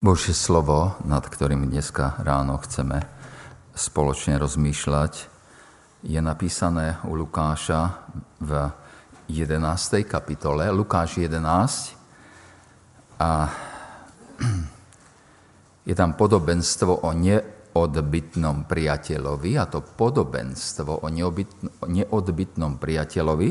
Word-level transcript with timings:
Božie 0.00 0.32
slovo, 0.32 0.96
nad 1.04 1.20
ktorým 1.20 1.68
dneska 1.68 2.16
ráno 2.24 2.56
chceme 2.64 3.04
spoločne 3.76 4.40
rozmýšľať, 4.40 5.28
je 6.00 6.16
napísané 6.24 6.96
u 7.04 7.12
Lukáša 7.12 8.00
v 8.40 8.72
11. 9.28 9.60
kapitole, 10.08 10.72
Lukáš 10.72 11.20
11. 11.20 12.00
A 13.20 13.52
je 15.92 15.92
tam 15.92 16.16
podobenstvo 16.16 17.04
o 17.04 17.12
neodbytnom 17.70 18.66
priateľovi 18.66 19.54
a 19.54 19.64
to 19.70 19.78
podobenstvo 19.82 21.06
o 21.06 21.08
neodbytnom 21.86 22.72
priateľovi 22.82 23.48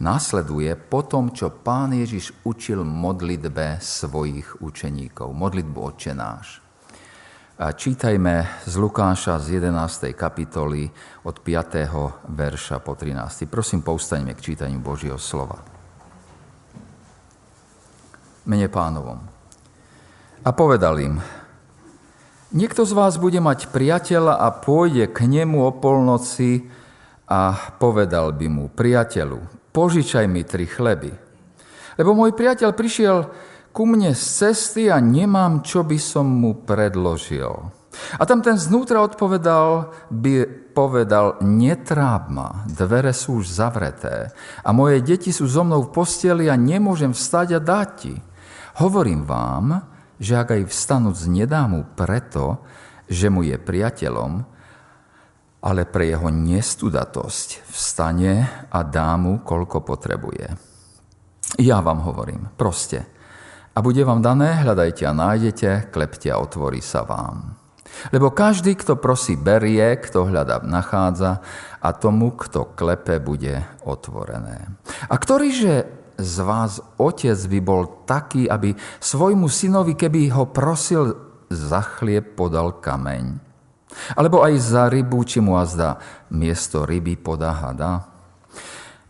nasleduje 0.00 0.72
po 0.76 1.04
tom, 1.04 1.36
čo 1.36 1.52
pán 1.52 1.92
Ježiš 1.92 2.48
učil 2.48 2.80
modlitbe 2.80 3.76
svojich 3.80 4.64
učeníkov, 4.64 5.36
modlitbu 5.36 5.78
Otče 5.84 6.12
náš. 6.16 6.64
A 7.58 7.74
čítajme 7.74 8.62
z 8.70 8.74
Lukáša 8.78 9.42
z 9.42 9.58
11. 9.58 10.14
kapitoly 10.14 10.86
od 11.26 11.42
5. 11.42 12.30
verša 12.30 12.78
po 12.78 12.94
13. 12.94 13.50
Prosím, 13.50 13.82
povstaňme 13.82 14.30
k 14.38 14.54
čítaniu 14.54 14.78
Božieho 14.78 15.18
slova. 15.18 15.58
Mene 18.46 18.70
pánovom. 18.70 19.18
A 20.46 20.54
povedal 20.54 21.02
im, 21.02 21.18
niekto 22.52 22.84
z 22.84 22.92
vás 22.96 23.20
bude 23.20 23.40
mať 23.40 23.68
priateľa 23.72 24.40
a 24.40 24.48
pôjde 24.52 25.10
k 25.12 25.28
nemu 25.28 25.64
o 25.64 25.70
polnoci 25.74 26.68
a 27.28 27.54
povedal 27.76 28.32
by 28.32 28.46
mu, 28.48 28.64
priateľu, 28.72 29.70
požičaj 29.72 30.24
mi 30.24 30.42
tri 30.48 30.64
chleby. 30.64 31.12
Lebo 31.98 32.14
môj 32.16 32.32
priateľ 32.32 32.70
prišiel 32.72 33.16
ku 33.74 33.84
mne 33.84 34.16
z 34.16 34.22
cesty 34.22 34.88
a 34.88 34.96
nemám, 35.02 35.60
čo 35.60 35.84
by 35.84 35.98
som 36.00 36.24
mu 36.24 36.64
predložil. 36.64 37.78
A 38.18 38.22
tam 38.24 38.38
ten 38.40 38.54
znútra 38.54 39.02
odpovedal, 39.02 39.90
by 40.08 40.46
povedal, 40.70 41.42
netráb 41.42 42.30
ma, 42.30 42.62
dvere 42.70 43.10
sú 43.10 43.42
už 43.42 43.50
zavreté 43.50 44.30
a 44.62 44.70
moje 44.70 45.02
deti 45.02 45.34
sú 45.34 45.50
so 45.50 45.66
mnou 45.66 45.90
v 45.90 45.92
posteli 45.92 46.46
a 46.46 46.54
nemôžem 46.54 47.10
vstať 47.10 47.58
a 47.58 47.60
dať 47.60 47.88
ti. 47.98 48.14
Hovorím 48.78 49.26
vám, 49.26 49.82
že 50.18 50.34
ak 50.38 50.54
aj 50.54 50.62
vstanúc 50.70 51.18
nedá 51.30 51.66
mu 51.70 51.86
preto, 51.94 52.62
že 53.08 53.30
mu 53.30 53.46
je 53.46 53.56
priateľom, 53.56 54.44
ale 55.58 55.82
pre 55.90 56.14
jeho 56.14 56.30
nestudatosť 56.30 57.66
vstane 57.74 58.46
a 58.70 58.78
dá 58.86 59.18
mu, 59.18 59.42
koľko 59.42 59.82
potrebuje. 59.82 60.46
Ja 61.58 61.80
vám 61.80 62.04
hovorím, 62.04 62.52
proste. 62.54 63.08
A 63.74 63.82
bude 63.82 64.02
vám 64.02 64.22
dané, 64.22 64.58
hľadajte 64.58 65.06
a 65.06 65.16
nájdete, 65.16 65.70
klepte 65.94 66.28
a 66.30 66.42
otvorí 66.42 66.82
sa 66.82 67.06
vám. 67.06 67.58
Lebo 68.14 68.30
každý, 68.30 68.78
kto 68.78 69.00
prosí, 69.00 69.34
berie, 69.34 69.96
kto 69.98 70.28
hľadá, 70.28 70.62
nachádza 70.62 71.40
a 71.82 71.88
tomu, 71.94 72.34
kto 72.36 72.74
klepe, 72.76 73.18
bude 73.18 73.64
otvorené. 73.82 74.70
A 75.08 75.14
ktorýže 75.16 75.88
z 76.18 76.36
vás 76.42 76.82
otec 76.98 77.38
by 77.38 77.60
bol 77.62 78.02
taký, 78.02 78.50
aby 78.50 78.74
svojmu 78.98 79.46
synovi, 79.46 79.94
keby 79.94 80.34
ho 80.34 80.50
prosil 80.50 81.14
za 81.46 81.80
chlieb, 81.80 82.34
podal 82.34 82.82
kameň? 82.82 83.38
Alebo 84.18 84.42
aj 84.42 84.54
za 84.58 84.90
rybu, 84.90 85.22
či 85.24 85.38
mu 85.38 85.54
azda 85.56 85.96
miesto 86.34 86.82
ryby 86.82 87.14
podá 87.16 87.54
hada. 87.54 88.10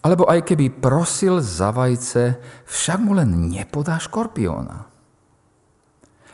Alebo 0.05 0.29
aj 0.29 0.47
keby 0.47 0.79
prosil 0.79 1.43
za 1.43 1.75
vajce, 1.75 2.39
však 2.69 2.99
mu 3.03 3.17
len 3.19 3.51
nepodá 3.51 3.99
škorpióna. 3.99 4.87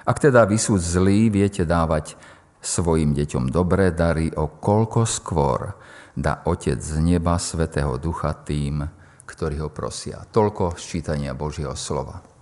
Ak 0.05 0.21
teda 0.21 0.45
vy 0.45 0.61
sú 0.61 0.77
zlí, 0.77 1.33
viete 1.33 1.65
dávať 1.65 2.19
svojim 2.61 3.17
deťom 3.17 3.49
dobré 3.49 3.89
dary, 3.89 4.29
o 4.37 4.61
koľko 4.61 5.09
skôr 5.09 5.73
dá 6.13 6.45
Otec 6.45 6.77
z 6.77 7.01
neba 7.01 7.41
Svetého 7.41 7.97
Ducha 7.97 8.37
tým, 8.37 8.85
ktorí 9.25 9.61
ho 9.61 9.73
prosia. 9.73 10.23
Toľko 10.29 10.77
ščítania 10.77 11.37
Božieho 11.37 11.73
slova. 11.75 12.35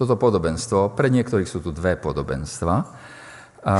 toto 0.00 0.16
podobenstvo. 0.16 0.96
Pre 0.96 1.12
niektorých 1.12 1.44
sú 1.44 1.60
tu 1.60 1.76
dve 1.76 2.00
podobenstva, 2.00 2.74
a, 2.80 3.74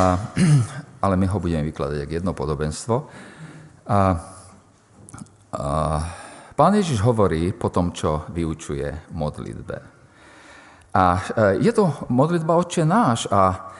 ale 1.04 1.14
my 1.16 1.26
ho 1.32 1.40
budeme 1.40 1.64
vykladať 1.64 2.04
ako 2.04 2.12
jedno 2.12 2.32
podobenstvo. 2.36 2.96
A, 3.88 3.96
a, 3.96 4.00
pán 6.52 6.72
Ježiš 6.76 7.00
hovorí 7.00 7.56
po 7.56 7.72
tom, 7.72 7.96
čo 7.96 8.28
vyučuje 8.28 9.08
modlitbe. 9.16 9.76
A 10.92 11.04
e, 11.16 11.20
je 11.64 11.72
to 11.72 11.88
modlitba 12.12 12.52
Otče 12.52 12.84
náš 12.84 13.24
a, 13.32 13.72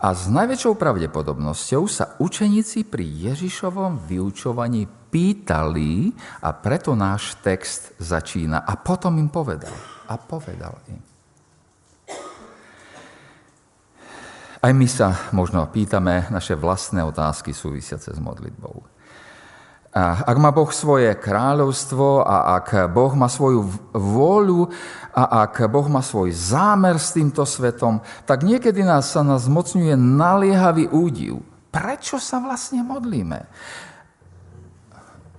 a 0.00 0.16
s 0.16 0.32
najväčšou 0.32 0.80
pravdepodobnosťou 0.80 1.84
sa 1.84 2.16
učeníci 2.16 2.88
pri 2.88 3.04
Ježišovom 3.04 4.00
vyučovaní 4.08 4.88
pýtali 4.88 6.16
a 6.40 6.56
preto 6.56 6.96
náš 6.96 7.36
text 7.44 7.92
začína. 8.00 8.64
A 8.64 8.80
potom 8.80 9.20
im 9.20 9.28
povedal. 9.28 9.76
A 10.08 10.16
povedal 10.16 10.72
im. 10.88 11.04
Aj 14.60 14.72
my 14.72 14.88
sa 14.88 15.28
možno 15.36 15.68
pýtame 15.68 16.32
naše 16.32 16.56
vlastné 16.56 17.04
otázky 17.04 17.52
súvisiace 17.52 18.16
s 18.16 18.20
modlitbou. 18.20 18.80
Ak 19.90 20.38
má 20.38 20.54
Boh 20.54 20.70
svoje 20.70 21.10
kráľovstvo 21.18 22.22
a 22.22 22.62
ak 22.62 22.94
Boh 22.94 23.10
má 23.18 23.26
svoju 23.26 23.66
vôľu 23.90 24.70
a 25.10 25.42
ak 25.42 25.66
Boh 25.66 25.90
má 25.90 25.98
svoj 25.98 26.30
zámer 26.30 26.94
s 26.94 27.10
týmto 27.10 27.42
svetom, 27.42 27.98
tak 28.22 28.46
niekedy 28.46 28.86
nás 28.86 29.10
sa 29.10 29.26
nás 29.26 29.50
zmocňuje 29.50 29.98
naliehavý 29.98 30.86
údiv. 30.94 31.42
Prečo 31.74 32.22
sa 32.22 32.38
vlastne 32.38 32.86
modlíme? 32.86 33.40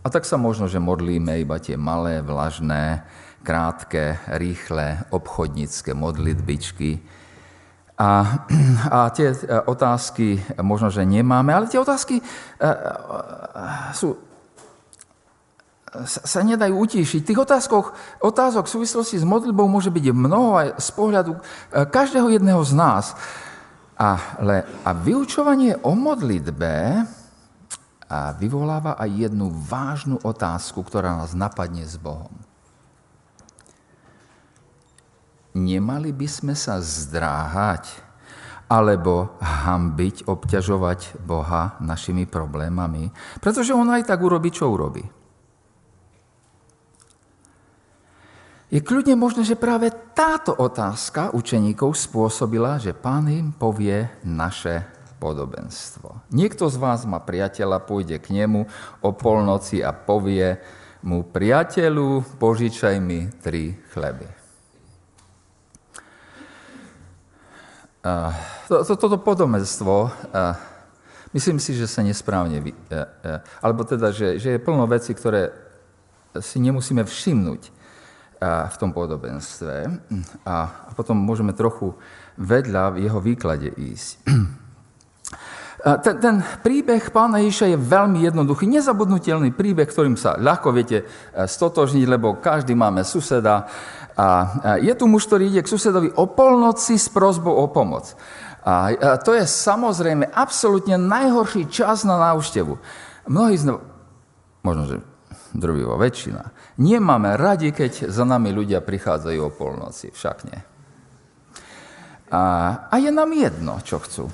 A 0.04 0.08
tak 0.12 0.28
sa 0.28 0.36
možno, 0.36 0.68
že 0.68 0.84
modlíme 0.84 1.40
iba 1.40 1.56
tie 1.56 1.80
malé, 1.80 2.20
vlažné, 2.20 3.08
krátke, 3.48 4.20
rýchle, 4.36 5.08
obchodnícke 5.16 5.96
modlitbičky, 5.96 7.00
a, 8.02 8.42
a 8.90 9.00
tie 9.14 9.30
e, 9.30 9.38
otázky 9.70 10.42
možno, 10.58 10.90
že 10.90 11.06
nemáme, 11.06 11.54
ale 11.54 11.70
tie 11.70 11.78
otázky 11.78 12.18
e, 12.18 12.24
e, 12.26 12.76
sú, 13.94 14.18
sa 16.08 16.40
nedajú 16.42 16.76
utíšiť. 16.88 17.22
Tých 17.28 17.44
otázkov, 17.44 17.92
otázok 18.24 18.68
v 18.68 18.74
súvislosti 18.80 19.20
s 19.20 19.28
modlitbou 19.28 19.68
môže 19.68 19.92
byť 19.92 20.06
mnoho 20.16 20.50
aj 20.56 20.68
z 20.80 20.90
pohľadu 20.96 21.32
každého 21.92 22.32
jedného 22.32 22.64
z 22.64 22.74
nás. 22.76 23.06
Ale, 24.00 24.66
a 24.88 24.92
vyučovanie 24.96 25.78
o 25.84 25.94
modlitbe 25.94 26.74
a 28.08 28.34
vyvoláva 28.34 28.98
aj 28.98 29.30
jednu 29.30 29.52
vážnu 29.52 30.18
otázku, 30.24 30.82
ktorá 30.82 31.22
nás 31.22 31.36
napadne 31.36 31.86
s 31.86 32.00
Bohom. 32.00 32.34
nemali 35.56 36.16
by 36.16 36.28
sme 36.28 36.56
sa 36.56 36.80
zdráhať 36.80 38.12
alebo 38.72 39.36
hambiť, 39.44 40.32
obťažovať 40.32 41.20
Boha 41.28 41.76
našimi 41.84 42.24
problémami, 42.24 43.12
pretože 43.44 43.76
on 43.76 43.92
aj 43.92 44.08
tak 44.08 44.24
urobí, 44.24 44.48
čo 44.48 44.72
urobí. 44.72 45.04
Je 48.72 48.80
kľudne 48.80 49.20
možné, 49.20 49.44
že 49.44 49.60
práve 49.60 49.92
táto 50.16 50.56
otázka 50.56 51.36
učeníkov 51.36 51.92
spôsobila, 51.92 52.80
že 52.80 52.96
pán 52.96 53.28
im 53.28 53.52
povie 53.52 54.08
naše 54.24 54.88
podobenstvo. 55.20 56.32
Niekto 56.32 56.72
z 56.72 56.80
vás 56.80 57.04
má 57.04 57.20
priateľa, 57.20 57.84
pôjde 57.84 58.16
k 58.24 58.32
nemu 58.32 58.64
o 59.04 59.10
polnoci 59.12 59.84
a 59.84 59.92
povie 59.92 60.56
mu, 61.04 61.28
priateľu, 61.28 62.24
požičaj 62.40 62.96
mi 63.04 63.28
tri 63.44 63.76
chleby. 63.92 64.40
To, 68.72 68.88
to, 68.88 68.96
toto 68.96 69.20
podobenstvo, 69.20 70.10
myslím 71.36 71.60
si, 71.60 71.76
že 71.76 71.92
sa 71.92 72.08
nesprávne, 72.08 72.64
e, 72.64 72.72
e, 72.72 73.34
alebo 73.60 73.84
teda, 73.84 74.16
že, 74.16 74.40
že 74.40 74.56
je 74.56 74.64
plno 74.64 74.88
veci, 74.88 75.12
ktoré 75.12 75.52
si 76.40 76.64
nemusíme 76.64 77.04
všimnúť 77.04 77.81
v 78.42 78.76
tom 78.82 78.90
podobenstve 78.90 79.86
a, 80.50 80.90
potom 80.98 81.14
môžeme 81.14 81.54
trochu 81.54 81.94
vedľa 82.42 82.98
v 82.98 83.06
jeho 83.06 83.20
výklade 83.22 83.70
ísť. 83.70 84.10
Ten, 85.82 86.16
ten 86.22 86.36
príbeh 86.62 87.10
pána 87.10 87.42
Ježiša 87.42 87.74
je 87.74 87.78
veľmi 87.78 88.22
jednoduchý, 88.22 88.70
nezabudnutelný 88.70 89.50
príbeh, 89.50 89.90
ktorým 89.90 90.14
sa 90.14 90.38
ľahko 90.38 90.70
viete 90.70 91.02
e, 91.02 91.06
stotožniť, 91.50 92.06
lebo 92.06 92.38
každý 92.38 92.78
máme 92.78 93.02
suseda, 93.02 93.66
a 94.14 94.78
je 94.78 94.94
tu 94.94 95.10
muž, 95.10 95.26
ktorý 95.26 95.50
ide 95.50 95.66
k 95.66 95.72
susedovi 95.72 96.14
o 96.14 96.30
polnoci 96.30 97.02
s 97.02 97.10
prozbou 97.10 97.56
o 97.58 97.66
pomoc. 97.72 98.14
A 98.62 98.94
to 99.26 99.34
je 99.34 99.42
samozrejme 99.48 100.30
absolútne 100.30 101.02
najhorší 101.02 101.66
čas 101.66 102.06
na 102.06 102.20
návštevu. 102.20 102.78
Mnohí 103.26 103.58
z 103.58 103.74
možno, 104.62 104.84
že 104.86 104.98
drvivá 105.52 106.00
väčšina, 106.00 106.76
nemáme 106.80 107.36
radi, 107.36 107.76
keď 107.76 108.08
za 108.08 108.24
nami 108.24 108.52
ľudia 108.56 108.80
prichádzajú 108.80 109.40
o 109.44 109.54
polnoci, 109.54 110.12
však 110.12 110.38
nie. 110.48 110.60
A, 112.32 112.42
a 112.88 112.96
je 112.96 113.12
nám 113.12 113.36
jedno, 113.36 113.84
čo 113.84 114.00
chcú. 114.00 114.32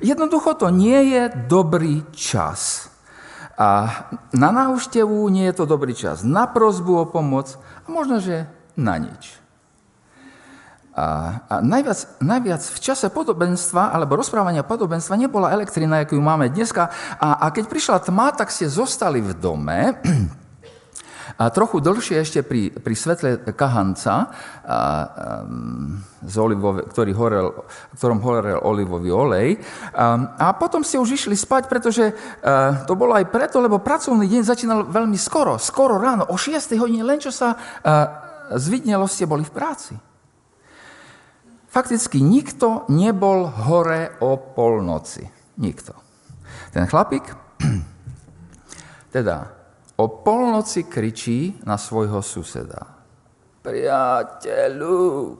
Jednoducho 0.00 0.56
to 0.56 0.68
nie 0.72 1.16
je 1.16 1.22
dobrý 1.48 2.04
čas. 2.12 2.88
A 3.58 3.90
na 4.32 4.50
návštevu 4.54 5.28
nie 5.28 5.50
je 5.50 5.56
to 5.56 5.64
dobrý 5.66 5.92
čas. 5.92 6.22
Na 6.22 6.46
prozbu 6.46 7.04
o 7.04 7.10
pomoc 7.10 7.58
a 7.84 7.86
možno, 7.90 8.22
že 8.22 8.46
na 8.78 8.96
nič. 8.96 9.34
A, 10.98 11.04
a 11.46 11.54
najviac, 11.62 12.18
najviac 12.18 12.62
v 12.74 12.78
čase 12.82 13.06
podobenstva 13.06 13.94
alebo 13.94 14.18
rozprávania 14.18 14.66
podobenstva 14.66 15.14
nebola 15.14 15.54
elektrina, 15.54 16.02
akú 16.02 16.18
máme 16.18 16.50
dneska. 16.50 16.90
A, 17.22 17.38
a 17.38 17.54
keď 17.54 17.70
prišla 17.70 18.02
tma, 18.02 18.34
tak 18.34 18.50
ste 18.50 18.66
zostali 18.66 19.22
v 19.22 19.30
dome 19.38 19.94
a 21.38 21.54
trochu 21.54 21.78
dlhšie 21.78 22.18
ešte 22.18 22.42
pri, 22.42 22.74
pri 22.74 22.94
svetle 22.98 23.30
kahanca, 23.54 24.14
a, 24.18 24.26
a, 24.26 24.78
z 26.26 26.34
olivove, 26.34 26.90
ktorý 26.90 27.14
horel, 27.14 27.48
ktorom 27.94 28.18
horel 28.18 28.58
olivový 28.58 29.14
olej. 29.14 29.48
A, 29.94 30.34
a 30.34 30.46
potom 30.58 30.82
ste 30.82 30.98
už 30.98 31.14
išli 31.14 31.38
spať, 31.38 31.70
pretože 31.70 32.10
a, 32.10 32.82
to 32.90 32.98
bolo 32.98 33.14
aj 33.14 33.30
preto, 33.30 33.62
lebo 33.62 33.78
pracovný 33.78 34.26
deň 34.26 34.42
začínal 34.42 34.90
veľmi 34.90 35.14
skoro, 35.14 35.62
skoro 35.62 35.94
ráno, 35.94 36.26
o 36.26 36.34
6 36.34 36.74
hodine, 36.74 37.06
len 37.06 37.22
čo 37.22 37.30
sa 37.30 37.54
a, 37.54 37.62
zvidnelo, 38.58 39.06
ste 39.06 39.30
boli 39.30 39.46
v 39.46 39.54
práci. 39.54 40.07
Fakticky 41.68 42.24
nikto 42.24 42.88
nebol 42.88 43.44
hore 43.68 44.16
o 44.24 44.40
polnoci. 44.40 45.28
Nikto. 45.60 45.92
Ten 46.72 46.88
chlapík, 46.88 47.28
teda 49.14 49.36
o 50.00 50.04
polnoci 50.08 50.88
kričí 50.88 51.60
na 51.68 51.76
svojho 51.76 52.24
suseda. 52.24 52.96
Priateľu, 53.60 55.36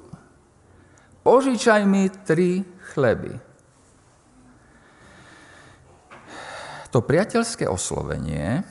požičaj 1.24 1.82
mi 1.88 2.12
tri 2.26 2.60
chleby. 2.92 3.32
To 6.92 7.04
priateľské 7.04 7.68
oslovenie 7.68 8.64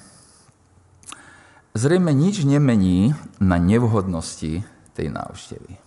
zrejme 1.77 2.09
nič 2.13 2.41
nemení 2.45 3.13
na 3.37 3.61
nevhodnosti 3.61 4.65
tej 4.97 5.07
návštevy. 5.13 5.86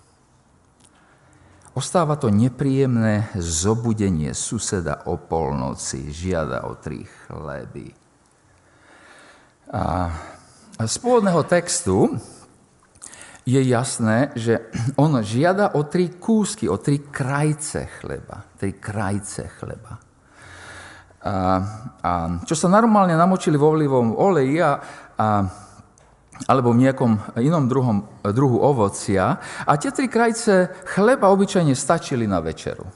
Ostáva 1.80 2.20
to 2.20 2.28
nepríjemné 2.28 3.32
zobudenie 3.40 4.36
suseda 4.36 5.08
o 5.08 5.16
polnoci, 5.16 6.12
žiada 6.12 6.68
o 6.68 6.76
tri 6.76 7.08
chleby. 7.08 7.88
A 9.72 10.12
z 10.84 10.96
pôvodného 11.00 11.40
textu 11.48 12.20
je 13.48 13.56
jasné, 13.64 14.28
že 14.36 14.60
on 15.00 15.24
žiada 15.24 15.72
o 15.72 15.88
tri 15.88 16.12
kúsky, 16.12 16.68
o 16.68 16.76
tri 16.76 17.00
krajce 17.00 17.88
chleba. 17.96 18.44
Tri 18.60 18.76
krajce 18.76 19.48
chleba. 19.56 19.96
A, 19.96 21.32
a 22.04 22.12
čo 22.44 22.52
sa 22.60 22.68
normálne 22.68 23.16
namočili 23.16 23.56
vo 23.56 23.72
olivom 23.72 24.20
oleji 24.20 24.60
a, 24.60 24.76
a 25.16 25.28
alebo 26.48 26.72
v 26.72 26.88
nejakom 26.88 27.36
inom 27.40 27.68
druhom, 27.68 28.08
druhu 28.24 28.60
ovocia. 28.62 29.36
A 29.66 29.76
tie 29.76 29.92
tri 29.92 30.08
krajce 30.08 30.72
chleba 30.88 31.28
obyčajne 31.28 31.76
stačili 31.76 32.24
na 32.24 32.40
večeru. 32.40 32.88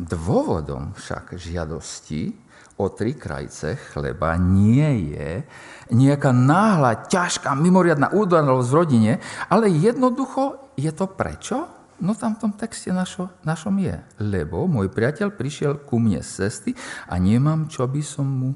Dôvodom 0.00 0.94
však 0.94 1.36
žiadosti 1.36 2.32
o 2.80 2.88
tri 2.88 3.12
krajce 3.12 3.76
chleba 3.92 4.40
nie 4.40 5.12
je 5.12 5.44
nejaká 5.92 6.30
náhla, 6.32 7.10
ťažká, 7.10 7.52
mimoriadná 7.58 8.14
údajnosť 8.14 8.68
v 8.70 8.76
rodine, 8.78 9.12
ale 9.50 9.68
jednoducho 9.68 10.72
je 10.78 10.88
to 10.94 11.10
prečo? 11.10 11.66
No 12.00 12.16
tam 12.16 12.32
v 12.32 12.48
tom 12.48 12.52
texte 12.56 12.88
našo, 12.88 13.28
našom 13.44 13.76
je. 13.76 14.00
Lebo 14.16 14.64
môj 14.64 14.88
priateľ 14.88 15.36
prišiel 15.36 15.84
ku 15.84 16.00
mne 16.00 16.24
z 16.24 16.48
cesty 16.48 16.70
a 17.04 17.20
nemám, 17.20 17.68
čo 17.68 17.84
by 17.84 18.00
som 18.00 18.24
mu, 18.24 18.50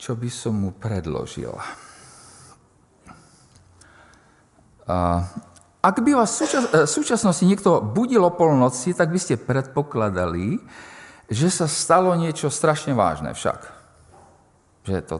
čo 0.00 0.16
by 0.16 0.32
som 0.32 0.56
mu 0.56 0.70
predložil. 0.72 1.52
Ak 5.80 5.96
by 6.00 6.10
vás 6.16 6.32
v 6.40 6.88
súčasnosti 6.88 7.44
niekto 7.44 7.84
budil 7.84 8.24
o 8.24 8.32
polnoci, 8.32 8.96
tak 8.96 9.12
by 9.12 9.20
ste 9.20 9.36
predpokladali, 9.36 10.56
že 11.28 11.52
sa 11.52 11.68
stalo 11.68 12.16
niečo 12.16 12.48
strašne 12.48 12.96
vážne 12.96 13.36
však. 13.36 13.60
Že 14.88 14.96
to 15.04 15.16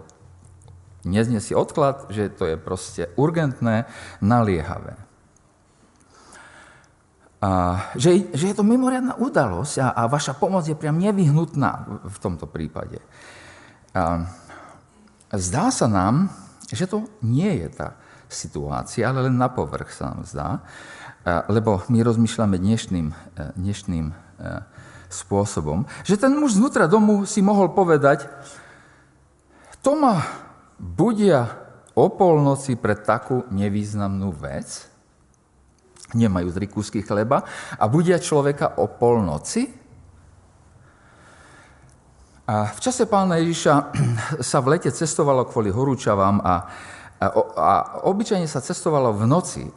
neznesie 1.04 1.52
odklad, 1.52 2.08
že 2.08 2.32
to 2.32 2.48
je 2.48 2.56
proste 2.56 3.12
urgentné, 3.20 3.84
naliehavé. 4.24 4.96
A, 7.40 7.80
že, 7.96 8.28
že 8.36 8.52
je 8.52 8.56
to 8.56 8.64
mimoriadná 8.64 9.16
udalosť 9.16 9.80
a, 9.80 9.88
a 9.96 10.02
vaša 10.12 10.36
pomoc 10.36 10.68
je 10.68 10.76
priam 10.76 11.00
nevyhnutná 11.00 11.88
v 12.04 12.16
tomto 12.20 12.44
prípade. 12.44 13.00
A, 13.96 14.28
zdá 15.38 15.70
sa 15.70 15.86
nám, 15.86 16.32
že 16.70 16.86
to 16.86 17.06
nie 17.22 17.62
je 17.62 17.68
tá 17.70 17.88
situácia, 18.30 19.10
ale 19.10 19.26
len 19.26 19.34
na 19.34 19.50
povrch 19.50 19.90
sa 19.90 20.14
nám 20.14 20.22
zdá, 20.26 20.48
a, 21.26 21.44
lebo 21.50 21.82
my 21.90 21.98
rozmýšľame 22.00 22.56
dnešným, 22.56 23.06
e, 23.10 23.42
dnešným 23.58 24.06
e, 24.10 24.14
spôsobom, 25.10 25.84
že 26.06 26.14
ten 26.16 26.30
muž 26.32 26.56
znútra 26.56 26.86
domu 26.86 27.26
si 27.26 27.42
mohol 27.42 27.74
povedať, 27.74 28.30
to 29.82 29.98
ma 29.98 30.22
budia 30.78 31.50
o 31.98 32.06
polnoci 32.08 32.78
pre 32.78 32.94
takú 32.94 33.44
nevýznamnú 33.50 34.30
vec, 34.32 34.86
nemajú 36.14 36.48
tri 36.54 36.66
kúsky 36.70 37.02
chleba 37.02 37.42
a 37.78 37.84
budia 37.86 38.18
človeka 38.18 38.78
o 38.78 38.86
polnoci. 38.90 39.79
A 42.46 42.70
v 42.70 42.80
čase 42.80 43.04
pána 43.04 43.40
Ježiša 43.42 43.72
sa 44.50 44.58
v 44.62 44.76
lete 44.76 44.92
cestovalo 44.94 45.48
kvôli 45.48 45.74
horúčavám 45.74 46.40
a 46.44 46.54
a 47.20 48.00
obyčajne 48.08 48.48
sa 48.48 48.64
cestovalo 48.64 49.12
v 49.12 49.28
noci. 49.28 49.68
E, 49.68 49.72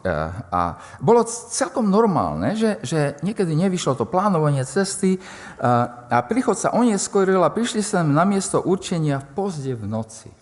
a 0.48 0.80
bolo 0.96 1.28
celkom 1.28 1.92
normálne, 1.92 2.56
že, 2.56 2.80
že 2.80 3.20
niekedy 3.20 3.52
nevyšlo 3.52 4.00
to 4.00 4.08
plánovanie 4.08 4.64
cesty 4.64 5.16
e, 5.16 5.18
a 6.08 6.24
príchod 6.24 6.56
sa 6.56 6.72
oneskoril 6.72 7.44
a 7.44 7.52
prišli 7.52 7.84
sa 7.84 8.00
na 8.00 8.24
miesto 8.24 8.64
určenia 8.64 9.20
pozde 9.20 9.76
v 9.76 9.84
noci. 9.84 10.32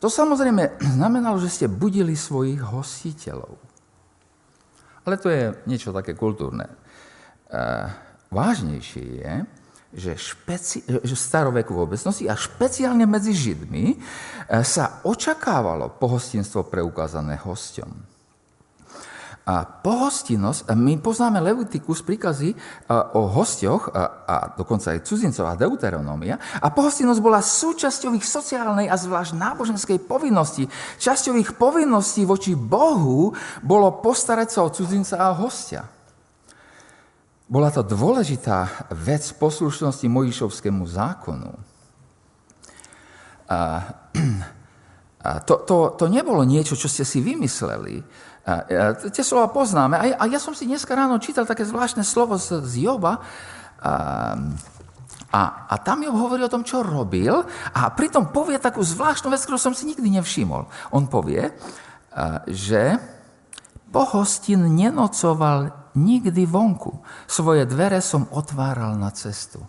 To 0.00 0.08
samozrejme 0.08 0.80
znamenalo, 0.96 1.36
že 1.44 1.52
ste 1.52 1.66
budili 1.68 2.16
svojich 2.16 2.64
hostiteľov. 2.64 3.60
Ale 5.04 5.20
to 5.20 5.28
je 5.28 5.52
niečo 5.68 5.92
také 5.92 6.16
kultúrne. 6.16 6.72
E, 6.72 6.74
vážnejšie 8.32 9.04
je, 9.20 9.34
že, 9.94 10.18
špeci- 10.18 10.84
že 10.84 11.16
staroveku 11.16 11.72
v 11.72 11.84
obecnosti 11.86 12.26
a 12.26 12.34
špeciálne 12.34 13.06
medzi 13.06 13.32
Židmi 13.32 13.86
e, 13.92 13.96
sa 14.66 15.00
očakávalo 15.06 15.94
pohostinstvo 15.96 16.66
preukázané 16.66 17.38
hosťom. 17.40 18.16
A 19.46 19.62
pohostinnosť, 19.62 20.74
my 20.74 20.98
poznáme 20.98 21.38
Levitikus 21.38 22.02
príkazy 22.02 22.50
e, 22.50 22.56
o 22.90 23.30
hosťoch 23.30 23.94
a, 23.94 24.02
a 24.26 24.36
dokonca 24.58 24.90
aj 24.90 25.06
cudzincov 25.06 25.46
a 25.46 25.54
deuteronómia. 25.54 26.34
A 26.58 26.66
pohostinnosť 26.74 27.22
bola 27.22 27.38
súčasťou 27.38 28.10
ich 28.18 28.26
sociálnej 28.26 28.90
a 28.90 28.98
zvlášť 28.98 29.38
náboženskej 29.38 30.02
povinnosti. 30.02 30.66
Časťou 30.98 31.38
ich 31.38 31.54
povinností 31.54 32.26
voči 32.26 32.58
Bohu 32.58 33.32
bolo 33.62 34.02
postarať 34.02 34.48
sa 34.50 34.60
o 34.66 34.72
cudzinca 34.74 35.14
a 35.14 35.30
hostia. 35.30 35.95
Bola 37.46 37.70
to 37.70 37.86
dôležitá 37.86 38.90
vec 38.90 39.22
poslušnosti 39.38 40.10
Mojišovskému 40.10 40.82
zákonu. 40.82 41.54
A, 43.46 43.86
a 45.22 45.30
to, 45.46 45.62
to, 45.62 45.94
to 45.94 46.10
nebolo 46.10 46.42
niečo, 46.42 46.74
čo 46.74 46.90
ste 46.90 47.06
si 47.06 47.22
vymysleli. 47.22 48.02
A, 48.42 48.50
a, 48.50 48.54
tie 48.98 49.22
slova 49.22 49.54
poznáme. 49.54 49.94
A, 49.94 50.04
a 50.18 50.24
ja 50.26 50.42
som 50.42 50.58
si 50.58 50.66
dneska 50.66 50.90
ráno 50.98 51.22
čítal 51.22 51.46
také 51.46 51.62
zvláštne 51.62 52.02
slovo 52.02 52.34
z, 52.34 52.66
z 52.66 52.82
Joba. 52.82 53.22
A, 53.78 53.94
a, 55.30 55.42
a 55.70 55.74
tam 55.86 56.02
Job 56.02 56.18
hovorí 56.18 56.42
o 56.42 56.50
tom, 56.50 56.66
čo 56.66 56.82
robil 56.82 57.30
a 57.70 57.80
pritom 57.94 58.34
povie 58.34 58.58
takú 58.58 58.82
zvláštnu 58.82 59.30
vec, 59.30 59.46
ktorú 59.46 59.58
som 59.58 59.70
si 59.70 59.86
nikdy 59.86 60.18
nevšimol. 60.18 60.66
On 60.90 61.06
povie, 61.06 61.54
že 62.50 62.98
pohostin 63.94 64.66
nenocoval 64.74 65.85
nikdy 65.96 66.44
vonku. 66.44 67.00
Svoje 67.24 67.64
dvere 67.64 68.04
som 68.04 68.28
otváral 68.30 68.94
na 69.00 69.10
cestu. 69.10 69.64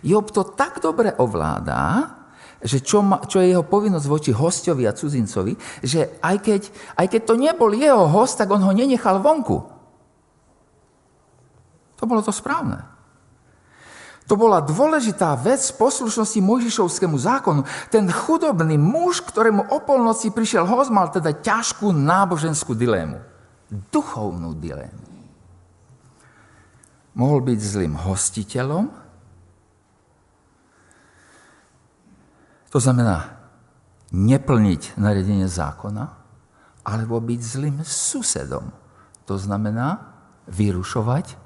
Job 0.00 0.30
to 0.30 0.46
tak 0.54 0.80
dobre 0.80 1.12
ovládá, 1.18 2.16
že 2.62 2.78
čo, 2.78 3.02
ma, 3.02 3.18
čo 3.26 3.42
je 3.42 3.50
jeho 3.50 3.66
povinnosť 3.66 4.06
voči 4.06 4.30
hostovi 4.30 4.86
a 4.86 4.94
cudzincovi, 4.94 5.82
že 5.82 6.22
aj 6.22 6.36
keď, 6.38 6.62
aj 6.94 7.06
keď 7.10 7.20
to 7.26 7.34
nebol 7.34 7.70
jeho 7.74 8.06
host, 8.06 8.38
tak 8.38 8.48
on 8.54 8.62
ho 8.62 8.70
nenechal 8.70 9.18
vonku. 9.18 9.58
To 11.98 12.04
bolo 12.06 12.22
to 12.22 12.30
správne. 12.30 12.82
To 14.30 14.38
bola 14.38 14.62
dôležitá 14.62 15.34
vec 15.34 15.60
poslušnosti 15.74 16.38
Mojžišovskému 16.38 17.18
zákonu. 17.18 17.66
Ten 17.90 18.06
chudobný 18.06 18.78
muž, 18.78 19.20
ktorému 19.26 19.66
o 19.74 19.78
polnoci 19.82 20.30
prišiel 20.30 20.62
host, 20.62 20.94
mal 20.94 21.10
teda 21.10 21.34
ťažkú 21.34 21.90
náboženskú 21.90 22.78
dilému. 22.78 23.18
Duchovnú 23.90 24.54
dilému. 24.54 25.11
Mohol 27.12 27.52
byť 27.52 27.58
zlým 27.60 27.94
hostiteľom, 27.96 28.88
to 32.72 32.78
znamená 32.80 33.36
neplniť 34.16 34.96
nariadenie 34.96 35.44
zákona, 35.44 36.04
alebo 36.88 37.20
byť 37.20 37.40
zlým 37.40 37.76
susedom. 37.84 38.72
To 39.28 39.34
znamená 39.36 40.08
vyrušovať 40.48 41.36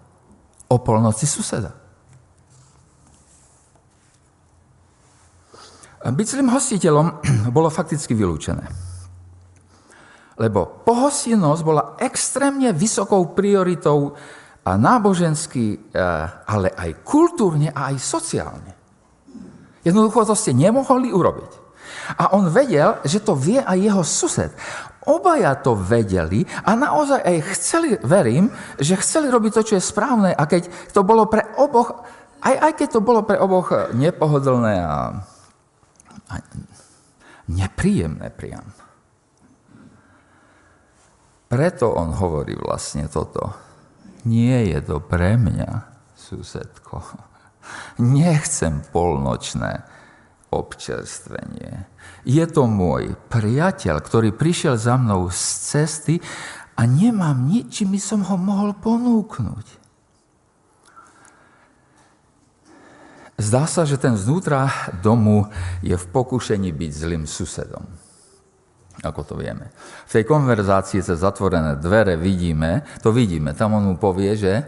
o 0.70 0.76
polnoci 0.78 1.26
suseda. 1.26 1.74
Byť 6.06 6.26
zlým 6.30 6.54
hostiteľom 6.54 7.06
bolo 7.56 7.66
fakticky 7.66 8.14
vylúčené. 8.14 8.64
Lebo 10.36 10.84
pohostinnosť 10.84 11.62
bola 11.64 11.96
extrémne 11.98 12.70
vysokou 12.70 13.32
prioritou 13.32 14.14
a 14.66 14.74
nábožensky, 14.74 15.78
eh, 15.78 16.02
ale 16.50 16.74
aj 16.74 17.06
kultúrne 17.06 17.70
a 17.70 17.94
aj 17.94 18.02
sociálne. 18.02 18.72
Jednoducho 19.86 20.26
to 20.26 20.34
ste 20.34 20.50
nemohli 20.50 21.14
urobiť. 21.14 21.52
A 22.18 22.34
on 22.34 22.50
vedel, 22.50 22.98
že 23.06 23.22
to 23.22 23.38
vie 23.38 23.62
aj 23.62 23.78
jeho 23.78 24.02
sused. 24.02 24.50
Obaja 25.06 25.54
to 25.62 25.78
vedeli 25.78 26.42
a 26.66 26.74
naozaj 26.74 27.22
aj 27.22 27.38
chceli, 27.54 27.94
verím, 28.02 28.50
že 28.82 28.98
chceli 28.98 29.30
robiť 29.30 29.52
to, 29.54 29.62
čo 29.62 29.74
je 29.78 29.82
správne. 29.82 30.34
A 30.34 30.42
keď 30.50 30.66
to 30.90 31.06
bolo 31.06 31.30
pre 31.30 31.46
oboch, 31.54 32.02
aj, 32.42 32.54
aj 32.58 32.72
keď 32.74 32.88
to 32.98 33.00
bolo 33.06 33.22
pre 33.22 33.38
oboch 33.38 33.94
nepohodlné 33.94 34.82
a 34.82 35.22
a 36.26 36.42
nepríjemné 37.46 38.30
priam. 38.34 38.66
Preto 41.46 41.94
on 41.94 42.10
hovorí 42.18 42.58
vlastne 42.58 43.06
toto. 43.06 43.65
Nie 44.26 44.66
je 44.74 44.78
to 44.82 44.98
pre 44.98 45.38
mňa, 45.38 45.86
susedko. 46.18 46.98
Nechcem 48.02 48.82
polnočné 48.90 49.86
občerstvenie. 50.50 51.86
Je 52.26 52.44
to 52.50 52.66
môj 52.66 53.14
priateľ, 53.30 54.02
ktorý 54.02 54.34
prišiel 54.34 54.74
za 54.74 54.98
mnou 54.98 55.30
z 55.30 55.42
cesty 55.62 56.14
a 56.74 56.82
nemám 56.86 57.46
nič, 57.46 57.82
čím 57.82 57.94
by 57.94 58.00
som 58.02 58.20
ho 58.26 58.36
mohol 58.38 58.74
ponúknuť. 58.74 59.86
Zdá 63.36 63.68
sa, 63.68 63.84
že 63.84 64.00
ten 64.00 64.16
vnútra 64.16 64.72
domu 65.04 65.44
je 65.84 65.92
v 65.92 66.06
pokušení 66.08 66.72
byť 66.72 66.90
zlým 66.90 67.24
susedom. 67.28 67.84
Ako 69.04 69.28
to 69.28 69.34
vieme. 69.36 69.68
V 70.08 70.14
tej 70.20 70.24
konverzácii 70.24 71.04
cez 71.04 71.20
zatvorené 71.20 71.76
dvere 71.76 72.16
vidíme, 72.16 72.86
to 73.04 73.12
vidíme, 73.12 73.52
tam 73.52 73.76
on 73.76 73.92
mu 73.92 73.96
povie, 74.00 74.32
že, 74.36 74.64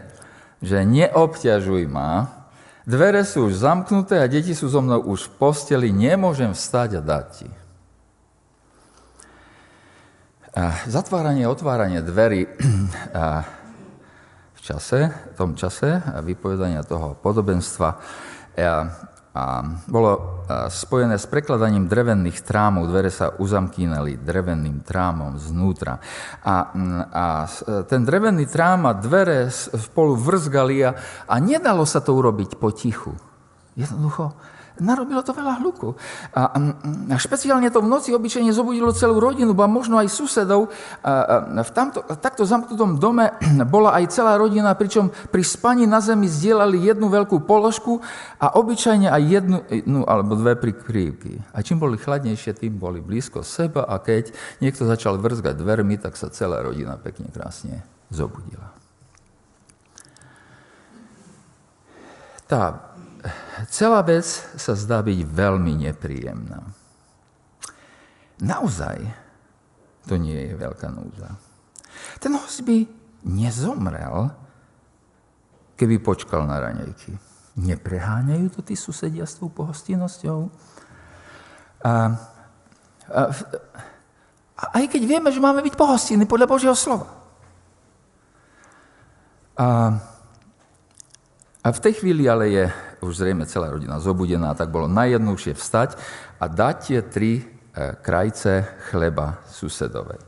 že 0.61 0.85
neobťažuj 0.85 1.89
ma, 1.89 2.45
dvere 2.85 3.25
sú 3.25 3.49
už 3.49 3.57
zamknuté 3.57 4.21
a 4.21 4.29
deti 4.29 4.53
sú 4.53 4.69
so 4.69 4.85
mnou 4.85 5.01
už 5.09 5.33
v 5.33 5.33
posteli, 5.41 5.89
nemôžem 5.89 6.53
vstať 6.53 6.99
a 6.99 7.01
dať 7.01 7.25
ti. 7.33 7.49
A 10.53 10.77
zatváranie, 10.85 11.49
otváranie 11.49 12.01
dverí 12.05 12.45
a 13.17 13.45
v 14.53 14.59
čase, 14.61 15.09
v 15.09 15.35
tom 15.37 15.57
čase 15.57 16.03
a 16.03 16.21
vypovedania 16.21 16.85
toho 16.85 17.17
podobenstva 17.17 17.97
a 19.39 19.63
bolo 19.87 20.43
spojené 20.67 21.15
s 21.15 21.29
prekladaním 21.29 21.87
drevených 21.87 22.43
trámov. 22.43 22.91
Dvere 22.91 23.07
sa 23.13 23.31
uzamkínali 23.37 24.19
dreveným 24.19 24.83
trámom 24.83 25.39
znútra. 25.39 26.01
A, 26.43 26.75
a 27.07 27.25
ten 27.87 28.01
drevený 28.03 28.49
trám 28.49 28.89
a 28.89 28.97
dvere 28.97 29.47
spolu 29.53 30.19
vrzgali 30.19 30.83
a, 30.83 30.91
a 31.29 31.35
nedalo 31.39 31.87
sa 31.87 32.03
to 32.03 32.11
urobiť 32.17 32.59
potichu. 32.59 33.15
Jednoducho, 33.79 34.35
narobilo 34.79 35.21
to 35.21 35.35
veľa 35.35 35.61
hluku. 35.61 35.95
A, 36.33 36.55
a 37.13 37.15
špeciálne 37.19 37.67
to 37.69 37.83
v 37.83 37.91
noci 37.91 38.09
obyčajne 38.15 38.51
zobudilo 38.55 38.95
celú 38.95 39.19
rodinu, 39.19 39.53
ba 39.53 39.69
možno 39.69 39.99
aj 39.99 40.09
susedov. 40.09 40.71
A, 41.03 41.45
a 41.59 41.61
v 41.61 41.71
tamto, 41.71 42.01
takto 42.19 42.43
zamknutom 42.47 42.97
dome 42.97 43.35
bola 43.73 43.95
aj 43.99 44.15
celá 44.15 44.39
rodina, 44.39 44.73
pričom 44.73 45.11
pri 45.29 45.43
spaní 45.43 45.85
na 45.85 45.99
zemi 46.01 46.25
zdieľali 46.25 46.89
jednu 46.89 47.07
veľkú 47.11 47.43
položku 47.43 48.01
a 48.39 48.55
obyčajne 48.55 49.11
aj 49.11 49.23
jednu, 49.23 49.57
jednu 49.69 49.99
alebo 50.07 50.33
dve 50.39 50.55
prikrývky. 50.57 51.39
A 51.53 51.61
čím 51.61 51.77
boli 51.77 51.99
chladnejšie, 51.99 52.55
tým 52.55 52.79
boli 52.79 53.03
blízko 53.03 53.43
seba 53.45 53.85
a 53.85 53.99
keď 53.99 54.31
niekto 54.63 54.87
začal 54.87 55.19
vrzgať 55.19 55.55
dvermi, 55.59 55.99
tak 55.99 56.15
sa 56.15 56.31
celá 56.31 56.63
rodina 56.63 56.95
pekne 56.95 57.27
krásne 57.29 57.83
zobudila. 58.09 58.73
Tá 62.49 62.88
celá 63.67 63.99
vec 64.05 64.23
sa 64.55 64.77
zdá 64.77 65.03
byť 65.03 65.19
veľmi 65.25 65.73
nepríjemná. 65.89 66.63
Naozaj 68.39 69.03
to 70.07 70.15
nie 70.15 70.37
je 70.47 70.53
veľká 70.55 70.87
núza. 70.89 71.35
Ten 72.23 72.33
host 72.39 72.63
by 72.63 72.87
nezomrel, 73.27 74.31
keby 75.75 75.99
počkal 75.99 76.47
na 76.47 76.57
raňajky. 76.63 77.13
Nepreháňajú 77.59 78.47
to 78.55 78.61
tí 78.63 78.79
susedia 78.79 79.27
s 79.27 79.35
tou 79.35 79.51
pohostinnosťou? 79.51 80.47
A, 81.83 81.91
a, 83.11 83.21
a 84.55 84.63
aj 84.79 84.85
keď 84.87 85.01
vieme, 85.03 85.29
že 85.31 85.43
máme 85.43 85.59
byť 85.59 85.75
pohostinní 85.75 86.23
podľa 86.23 86.47
Božieho 86.47 86.75
slova. 86.75 87.11
A, 89.59 89.99
a 91.59 91.67
v 91.67 91.79
tej 91.83 91.99
chvíli 91.99 92.31
ale 92.31 92.47
je 92.47 92.65
už 93.01 93.13
zrejme 93.15 93.47
celá 93.47 93.71
rodina 93.71 93.99
zobudená, 93.99 94.55
tak 94.55 94.71
bolo 94.71 94.91
najjednúšie 94.91 95.55
vstať 95.55 95.95
a 96.39 96.45
dať 96.47 96.75
tie 96.83 96.99
tri 97.07 97.31
e, 97.39 97.43
krajce 97.99 98.67
chleba 98.91 99.39
susedovej. 99.47 100.19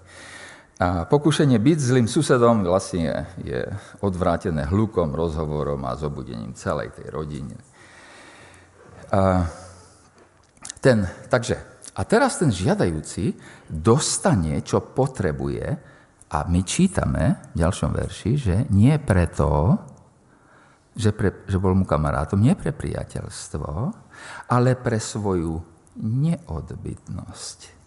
A 0.82 1.06
pokušenie 1.06 1.62
byť 1.62 1.78
zlým 1.78 2.08
susedom 2.10 2.66
vlastne 2.66 3.30
je 3.38 3.62
odvrátené 4.02 4.66
hlukom, 4.66 5.14
rozhovorom 5.14 5.86
a 5.86 5.94
zobudením 5.94 6.58
celej 6.58 6.98
tej 6.98 7.14
rodiny. 7.14 7.54
A, 9.14 9.46
ten, 10.82 11.06
takže, 11.30 11.62
a 11.94 12.02
teraz 12.02 12.42
ten 12.42 12.50
žiadajúci 12.50 13.38
dostane, 13.70 14.66
čo 14.66 14.82
potrebuje 14.82 15.66
a 16.34 16.38
my 16.50 16.62
čítame 16.66 17.54
v 17.54 17.62
ďalšom 17.62 17.92
verši, 17.94 18.32
že 18.34 18.56
nie 18.74 18.98
preto, 18.98 19.78
že, 20.96 21.16
pre, 21.16 21.32
že 21.48 21.58
bol 21.62 21.76
mu 21.76 21.88
kamarátom 21.88 22.40
nie 22.40 22.56
pre 22.56 22.76
priateľstvo, 22.76 23.96
ale 24.52 24.76
pre 24.76 25.00
svoju 25.00 25.64
neodbytnosť. 26.00 27.82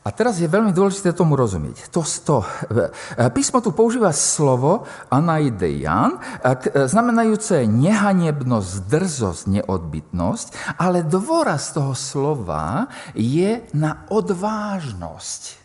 A 0.00 0.08
teraz 0.08 0.40
je 0.40 0.48
veľmi 0.48 0.72
dôležité 0.72 1.12
tomu 1.12 1.36
rozumieť. 1.36 1.92
To, 1.92 2.00
to, 2.00 2.40
e, 2.72 2.88
písmo 3.36 3.60
tu 3.60 3.68
používa 3.68 4.16
slovo 4.16 4.88
anaideian, 5.12 6.16
e, 6.40 6.88
znamenajúce 6.88 7.68
nehanebnosť, 7.68 8.72
drzosť, 8.88 9.42
neodbytnosť, 9.60 10.48
ale 10.80 11.04
dôraz 11.04 11.76
toho 11.76 11.92
slova 11.92 12.88
je 13.12 13.60
na 13.76 14.08
odvážnosť. 14.08 15.60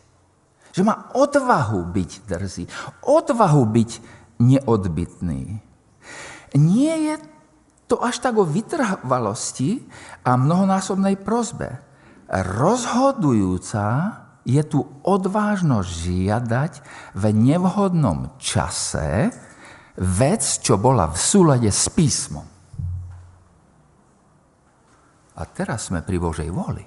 Že 0.76 0.82
má 0.84 1.16
odvahu 1.16 1.88
byť 1.88 2.12
drzý, 2.28 2.68
odvahu 3.08 3.64
byť 3.72 3.92
neodbytný. 4.40 5.60
Nie 6.56 6.96
je 7.12 7.16
to 7.86 8.02
až 8.02 8.20
tak 8.24 8.36
o 8.40 8.48
vytrvalosti 8.48 9.86
a 10.26 10.34
mnohonásobnej 10.40 11.22
prozbe. 11.22 11.80
Rozhodujúca 12.32 13.86
je 14.46 14.62
tu 14.66 14.82
odvážnosť 15.06 15.90
žiadať 15.90 16.72
v 17.18 17.24
nevhodnom 17.34 18.34
čase 18.42 19.30
vec, 19.98 20.42
čo 20.62 20.78
bola 20.78 21.10
v 21.10 21.18
súlade 21.18 21.70
s 21.70 21.90
písmom. 21.90 22.46
A 25.36 25.42
teraz 25.52 25.92
sme 25.92 26.00
pri 26.00 26.18
Božej 26.18 26.48
voli. 26.48 26.86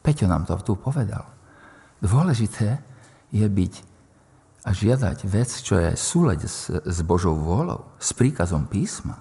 Peťo 0.00 0.24
nám 0.28 0.48
to 0.48 0.56
tu 0.64 0.74
povedal. 0.80 1.24
Dôležité 2.00 2.80
je 3.32 3.44
byť 3.44 3.93
a 4.64 4.72
žiadať 4.72 5.28
vec, 5.28 5.50
čo 5.60 5.76
je 5.76 5.92
súleď 5.92 6.48
s, 6.48 6.72
s 6.72 6.98
Božou 7.04 7.36
vôľou, 7.36 7.84
s 8.00 8.16
príkazom 8.16 8.64
písma. 8.64 9.20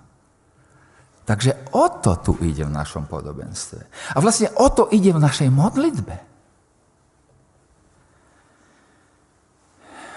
Takže 1.23 1.71
o 1.75 1.87
to 2.03 2.15
tu 2.19 2.31
ide 2.43 2.63
v 2.67 2.71
našom 2.71 3.07
podobenstve. 3.07 3.79
A 4.15 4.17
vlastne 4.19 4.51
o 4.59 4.67
to 4.71 4.87
ide 4.91 5.11
v 5.11 5.23
našej 5.23 5.51
modlitbe. 5.51 6.15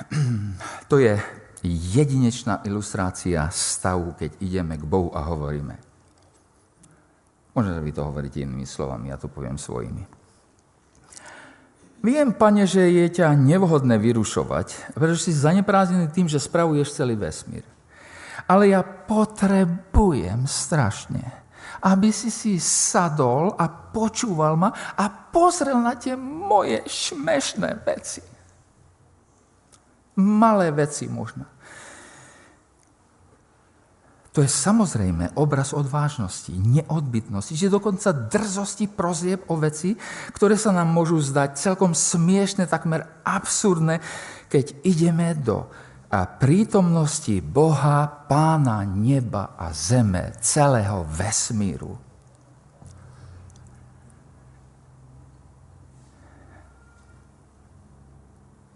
To 0.86 1.02
je 1.02 1.18
jedinečná 1.66 2.62
ilustrácia 2.62 3.50
stavu, 3.50 4.14
keď 4.14 4.38
ideme 4.38 4.78
k 4.78 4.86
Bohu 4.86 5.10
a 5.10 5.26
hovoríme. 5.26 5.74
Možno, 7.58 7.74
že 7.74 7.82
vy 7.82 7.90
to 7.90 8.06
hovoríte 8.06 8.38
inými 8.38 8.62
slovami, 8.62 9.10
ja 9.10 9.18
to 9.18 9.26
poviem 9.26 9.58
svojimi. 9.58 10.15
Viem, 12.04 12.36
pane, 12.36 12.68
že 12.68 12.86
je 12.92 13.06
ťa 13.20 13.34
nevhodné 13.34 13.96
vyrušovať, 13.98 14.94
pretože 14.94 15.30
si 15.30 15.32
zaneprázdnený 15.32 16.12
tým, 16.12 16.28
že 16.28 16.42
spravuješ 16.42 16.92
celý 16.92 17.16
vesmír. 17.16 17.64
Ale 18.46 18.70
ja 18.70 18.84
potrebujem 18.84 20.46
strašne, 20.46 21.24
aby 21.82 22.14
si 22.14 22.30
si 22.30 22.62
sadol 22.62 23.58
a 23.58 23.66
počúval 23.66 24.54
ma 24.54 24.70
a 24.94 25.08
pozrel 25.08 25.82
na 25.82 25.98
tie 25.98 26.14
moje 26.14 26.84
šmešné 26.86 27.82
veci. 27.82 28.22
Malé 30.16 30.70
veci 30.70 31.10
možno. 31.10 31.55
To 34.36 34.44
je 34.44 34.52
samozrejme 34.52 35.32
obraz 35.40 35.72
odvážnosti, 35.72 36.52
neodbytnosti, 36.52 37.56
že 37.56 37.72
dokonca 37.72 38.12
drzosti 38.12 38.84
prozieb 38.84 39.40
o 39.48 39.56
veci, 39.56 39.96
ktoré 40.36 40.60
sa 40.60 40.76
nám 40.76 40.92
môžu 40.92 41.16
zdať 41.24 41.56
celkom 41.56 41.96
smiešne, 41.96 42.68
takmer 42.68 43.08
absurdné, 43.24 44.04
keď 44.52 44.76
ideme 44.84 45.32
do 45.40 45.64
prítomnosti 46.36 47.40
Boha, 47.40 48.28
pána 48.28 48.84
neba 48.84 49.56
a 49.56 49.72
zeme, 49.72 50.36
celého 50.44 51.08
vesmíru. 51.08 52.05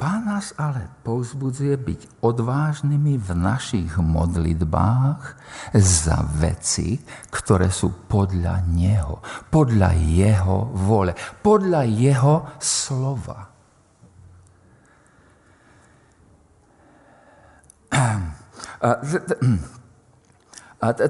Pán 0.01 0.25
nás 0.25 0.57
ale 0.57 0.89
povzbudzuje 1.05 1.77
byť 1.77 2.25
odvážnymi 2.25 3.21
v 3.21 3.31
našich 3.37 4.01
modlitbách 4.01 5.37
za 5.77 6.25
veci, 6.41 6.97
ktoré 7.29 7.69
sú 7.69 8.09
podľa 8.09 8.65
Neho, 8.65 9.21
podľa 9.53 9.93
Jeho 10.01 10.73
vole, 10.73 11.13
podľa 11.45 11.85
Jeho 11.85 12.57
slova. 12.57 13.53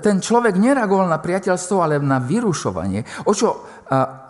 Ten 0.02 0.18
človek 0.18 0.59
nereagoval 0.59 1.06
na 1.06 1.23
priateľstvo, 1.23 1.76
ale 1.78 2.02
na 2.02 2.18
vyrušovanie. 2.18 3.06
O 3.30 3.38
čo 3.38 3.70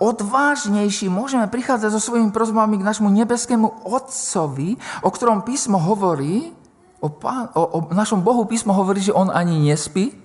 odvážnejší 0.01 1.13
môžeme 1.13 1.45
prichádzať 1.45 1.93
so 1.93 2.01
svojimi 2.01 2.33
prozbami 2.33 2.81
k 2.81 2.87
našemu 2.89 3.13
nebeskému 3.13 3.85
Otcovi, 3.93 4.81
o 5.05 5.11
ktorom 5.13 5.45
písmo 5.45 5.77
hovorí, 5.77 6.57
o, 7.05 7.13
pán, 7.13 7.53
o, 7.53 7.63
o 7.69 7.79
našom 7.93 8.25
Bohu 8.25 8.49
písmo 8.49 8.73
hovorí, 8.73 9.05
že 9.05 9.13
on 9.13 9.29
ani 9.29 9.61
nespí, 9.61 10.17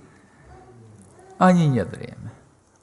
ani 1.35 1.67
nedrieme. 1.67 2.31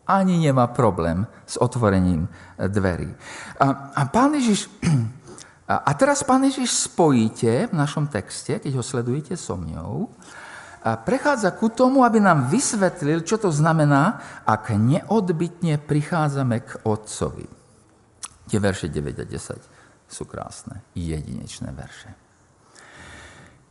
Ani 0.04 0.37
nemá 0.37 0.68
problém 0.68 1.25
s 1.49 1.56
otvorením 1.56 2.28
dverí. 2.61 3.09
A, 3.56 3.97
a 3.97 4.00
pán 4.12 4.37
Ježiš, 4.37 4.68
a, 5.73 5.88
teraz 5.97 6.21
pán 6.21 6.44
Ježiš 6.44 6.92
spojíte 6.92 7.73
v 7.73 7.75
našom 7.75 8.12
texte, 8.12 8.61
keď 8.61 8.76
ho 8.76 8.85
sledujete 8.85 9.40
so 9.40 9.56
mňou, 9.56 10.12
prechádza 10.82 11.54
ku 11.54 11.70
tomu, 11.70 12.02
aby 12.02 12.18
nám 12.18 12.50
vysvetlil, 12.50 13.22
čo 13.22 13.38
to 13.38 13.54
znamená, 13.54 14.18
ak 14.42 14.74
neodbytne 14.74 15.78
prichádzame 15.78 16.56
k 16.66 16.70
Otcovi. 16.82 17.46
Tie 18.50 18.58
verše 18.58 18.90
9 18.90 19.22
a 19.22 19.24
10 19.24 20.10
sú 20.10 20.24
krásne, 20.28 20.82
jedinečné 20.92 21.72
verše. 21.72 22.10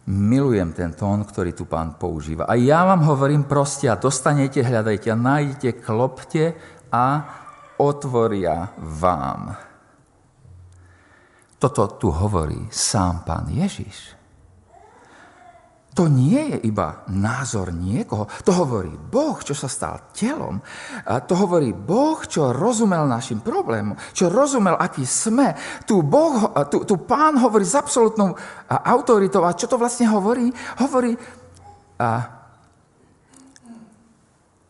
Milujem 0.10 0.74
ten 0.74 0.98
tón, 0.98 1.22
ktorý 1.22 1.54
tu 1.54 1.70
pán 1.70 2.02
používa. 2.02 2.50
A 2.50 2.58
ja 2.58 2.82
vám 2.90 3.06
hovorím 3.06 3.46
proste 3.46 3.86
a 3.86 4.00
dostanete, 4.00 4.66
hľadajte 4.66 5.14
a 5.14 5.20
nájdete, 5.20 5.70
klopte 5.78 6.58
a 6.90 7.22
otvoria 7.78 8.74
vám. 8.82 9.54
Toto 11.62 11.86
tu 12.02 12.10
hovorí 12.10 12.66
sám 12.74 13.22
pán 13.22 13.46
Ježiš. 13.54 14.21
To 15.92 16.08
nie 16.08 16.56
je 16.56 16.72
iba 16.72 17.04
názor 17.12 17.76
niekoho. 17.76 18.24
To 18.48 18.52
hovorí 18.56 18.96
Boh, 18.96 19.36
čo 19.44 19.52
sa 19.52 19.68
stal 19.68 20.16
telom. 20.16 20.64
A 21.04 21.20
to 21.20 21.36
hovorí 21.36 21.76
Boh, 21.76 22.16
čo 22.24 22.56
rozumel 22.56 23.04
našim 23.12 23.44
problémom, 23.44 24.00
čo 24.16 24.32
rozumel, 24.32 24.80
aký 24.80 25.04
sme. 25.04 25.52
Tu, 25.84 26.00
boh, 26.00 26.56
tu, 26.72 26.88
tu 26.88 26.96
pán 26.96 27.36
hovorí 27.36 27.68
s 27.68 27.76
absolútnou 27.76 28.40
autoritou. 28.72 29.44
A 29.44 29.52
čo 29.52 29.68
to 29.68 29.76
vlastne 29.76 30.08
hovorí? 30.08 30.48
Hovorí, 30.80 31.12
a, 32.00 32.40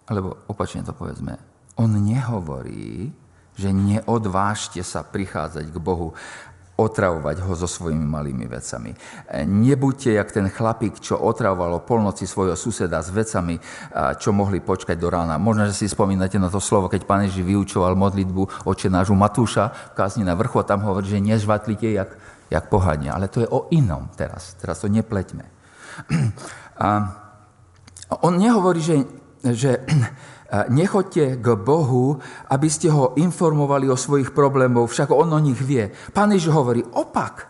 alebo 0.10 0.50
opačne 0.50 0.82
to 0.82 0.98
povedzme, 0.98 1.38
on 1.78 2.02
nehovorí, 2.02 3.14
že 3.54 3.70
neodvážte 3.70 4.82
sa 4.82 5.06
prichádzať 5.06 5.70
k 5.70 5.78
Bohu 5.78 6.18
otravovať 6.82 7.46
ho 7.46 7.54
so 7.54 7.70
svojimi 7.70 8.02
malými 8.02 8.50
vecami. 8.50 8.92
Nebuďte 9.46 10.18
jak 10.18 10.30
ten 10.34 10.50
chlapík, 10.50 10.98
čo 10.98 11.22
otravoval 11.22 11.78
o 11.78 11.86
polnoci 11.86 12.26
svojho 12.26 12.58
suseda 12.58 13.06
s 13.06 13.14
vecami, 13.14 13.62
čo 14.18 14.34
mohli 14.34 14.58
počkať 14.58 14.98
do 14.98 15.14
rána. 15.14 15.38
Možno, 15.38 15.70
že 15.70 15.78
si 15.78 15.86
spomínate 15.86 16.42
na 16.42 16.50
to 16.50 16.58
slovo, 16.58 16.90
keď 16.90 17.06
pán 17.06 17.22
Ježiš 17.30 17.46
vyučoval 17.46 17.94
modlitbu 17.94 18.66
oče 18.66 18.90
nášho 18.90 19.14
Matúša 19.14 19.94
v 19.94 20.02
kázni 20.02 20.26
na 20.26 20.34
vrchu 20.34 20.58
a 20.58 20.66
tam 20.66 20.82
hovorí, 20.82 21.06
že 21.06 21.22
nežvatlite 21.22 21.94
jak, 21.94 22.10
jak 22.50 22.66
pohania. 22.68 23.14
Ale 23.14 23.30
to 23.30 23.46
je 23.46 23.48
o 23.48 23.70
inom 23.70 24.10
teraz. 24.18 24.58
Teraz 24.58 24.82
to 24.82 24.90
nepleťme. 24.90 25.46
A 26.82 26.90
on 28.26 28.42
nehovorí, 28.42 28.82
že, 28.82 29.06
že 29.46 29.86
nechoďte 30.52 31.40
k 31.40 31.48
Bohu, 31.56 32.20
aby 32.52 32.68
ste 32.68 32.92
ho 32.92 33.16
informovali 33.16 33.88
o 33.88 33.96
svojich 33.96 34.36
problémoch, 34.36 34.92
však 34.92 35.16
on 35.16 35.32
o 35.32 35.40
nich 35.40 35.60
vie. 35.64 35.92
Pán 36.12 36.36
Ježiš 36.36 36.52
hovorí 36.52 36.84
opak. 36.84 37.48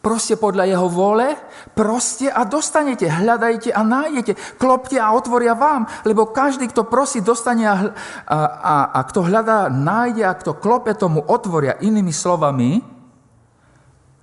Proste 0.00 0.38
podľa 0.38 0.70
jeho 0.70 0.86
vole, 0.86 1.34
proste 1.74 2.30
a 2.30 2.46
dostanete, 2.46 3.10
hľadajte 3.10 3.74
a 3.74 3.82
nájdete, 3.82 4.54
klopte 4.54 5.02
a 5.02 5.10
otvoria 5.10 5.58
vám, 5.58 5.90
lebo 6.06 6.30
každý, 6.30 6.70
kto 6.70 6.86
prosí, 6.86 7.18
dostane 7.18 7.66
a, 7.66 7.90
a, 8.22 8.38
a, 8.46 8.74
a 8.94 9.00
kto 9.02 9.26
hľadá, 9.26 9.66
nájde 9.66 10.22
a 10.22 10.38
kto 10.38 10.54
klope, 10.62 10.94
tomu 10.94 11.26
otvoria. 11.26 11.74
Inými 11.82 12.14
slovami, 12.14 12.86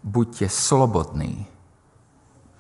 buďte 0.08 0.48
slobodní 0.48 1.52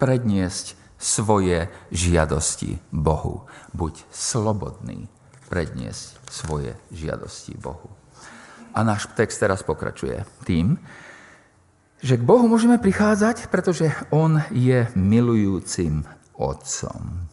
predniesť 0.03 0.82
svoje 1.03 1.67
žiadosti 1.91 2.79
Bohu. 2.95 3.43
Buď 3.75 3.99
slobodný 4.07 5.11
predniesť 5.51 6.23
svoje 6.31 6.71
žiadosti 6.95 7.59
Bohu. 7.59 7.91
A 8.73 8.81
náš 8.81 9.11
text 9.13 9.37
teraz 9.37 9.61
pokračuje 9.61 10.23
tým, 10.47 10.79
že 11.99 12.17
k 12.17 12.23
Bohu 12.23 12.47
môžeme 12.47 12.79
prichádzať, 12.79 13.51
pretože 13.51 13.91
On 14.09 14.39
je 14.49 14.87
milujúcim 14.95 16.07
Otcom. 16.39 17.29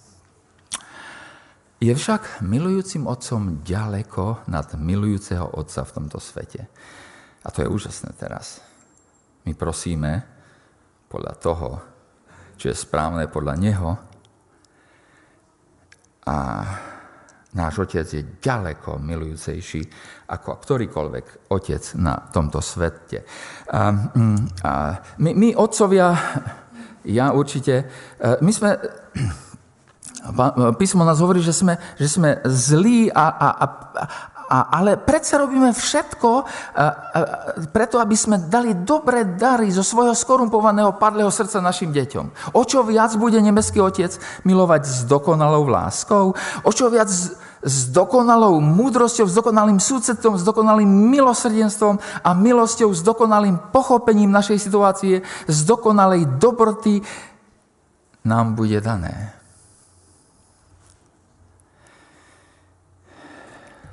Je 1.81 1.91
však 1.97 2.45
milujúcim 2.45 3.09
Otcom 3.09 3.65
ďaleko 3.65 4.45
nad 4.53 4.69
milujúceho 4.77 5.49
Otca 5.57 5.81
v 5.89 5.95
tomto 5.97 6.21
svete. 6.21 6.69
A 7.41 7.49
to 7.49 7.65
je 7.65 7.73
úžasné 7.73 8.13
teraz. 8.21 8.61
My 9.49 9.57
prosíme 9.57 10.29
podľa 11.09 11.35
toho, 11.41 11.69
čo 12.61 12.69
je 12.69 12.77
správne 12.77 13.25
podľa 13.33 13.55
Neho. 13.57 13.91
A 16.29 16.37
náš 17.57 17.81
Otec 17.81 18.05
je 18.05 18.37
ďaleko 18.37 19.01
milujúcejší 19.01 19.81
ako 20.29 20.61
ktorýkoľvek 20.61 21.49
Otec 21.57 21.97
na 21.97 22.21
tomto 22.29 22.61
svete. 22.61 23.25
A, 23.73 23.89
mm, 23.91 24.61
a 24.61 24.73
my, 25.25 25.31
my, 25.33 25.49
otcovia, 25.57 26.13
ja 27.09 27.33
určite, 27.33 27.89
e, 28.21 28.37
my 28.45 28.53
sme 28.53 28.77
písmo 30.81 31.03
nás 31.03 31.19
hovorí, 31.19 31.41
že 31.41 31.57
sme, 31.57 31.81
že 31.97 32.13
sme 32.13 32.45
zlí 32.45 33.09
a, 33.09 33.25
a, 33.25 33.49
a, 33.57 33.67
a, 34.51 34.83
ale 34.83 34.99
predsa 34.99 35.39
robíme 35.39 35.71
všetko 35.71 36.31
a, 36.35 36.43
a, 36.43 36.85
preto, 37.71 38.03
aby 38.03 38.19
sme 38.19 38.51
dali 38.51 38.75
dobré 38.83 39.23
dary 39.39 39.71
zo 39.71 39.87
svojho 39.87 40.19
skorumpovaného 40.19 40.99
padlého 40.99 41.31
srdca 41.31 41.63
našim 41.63 41.95
deťom. 41.95 42.59
O 42.59 42.67
čo 42.67 42.83
viac 42.83 43.15
bude 43.15 43.39
nebeský 43.39 43.79
Otec 43.79 44.11
milovať 44.43 44.83
s 44.83 44.99
dokonalou 45.07 45.71
láskou? 45.71 46.35
O 46.67 46.71
čo 46.75 46.91
viac 46.91 47.07
s, 47.07 47.39
s 47.63 47.95
dokonalou 47.95 48.59
múdrosťou, 48.59 49.31
s 49.31 49.39
dokonalým 49.39 49.79
súcetom, 49.79 50.35
s 50.35 50.43
dokonalým 50.43 50.89
milosrdenstvom 50.89 52.03
a 52.27 52.31
milosťou, 52.35 52.91
s 52.91 53.07
dokonalým 53.07 53.71
pochopením 53.71 54.35
našej 54.35 54.59
situácie, 54.59 55.23
z 55.47 55.59
dokonalej 55.63 56.27
dobroty 56.43 57.07
nám 58.27 58.59
bude 58.59 58.83
dané. 58.83 59.40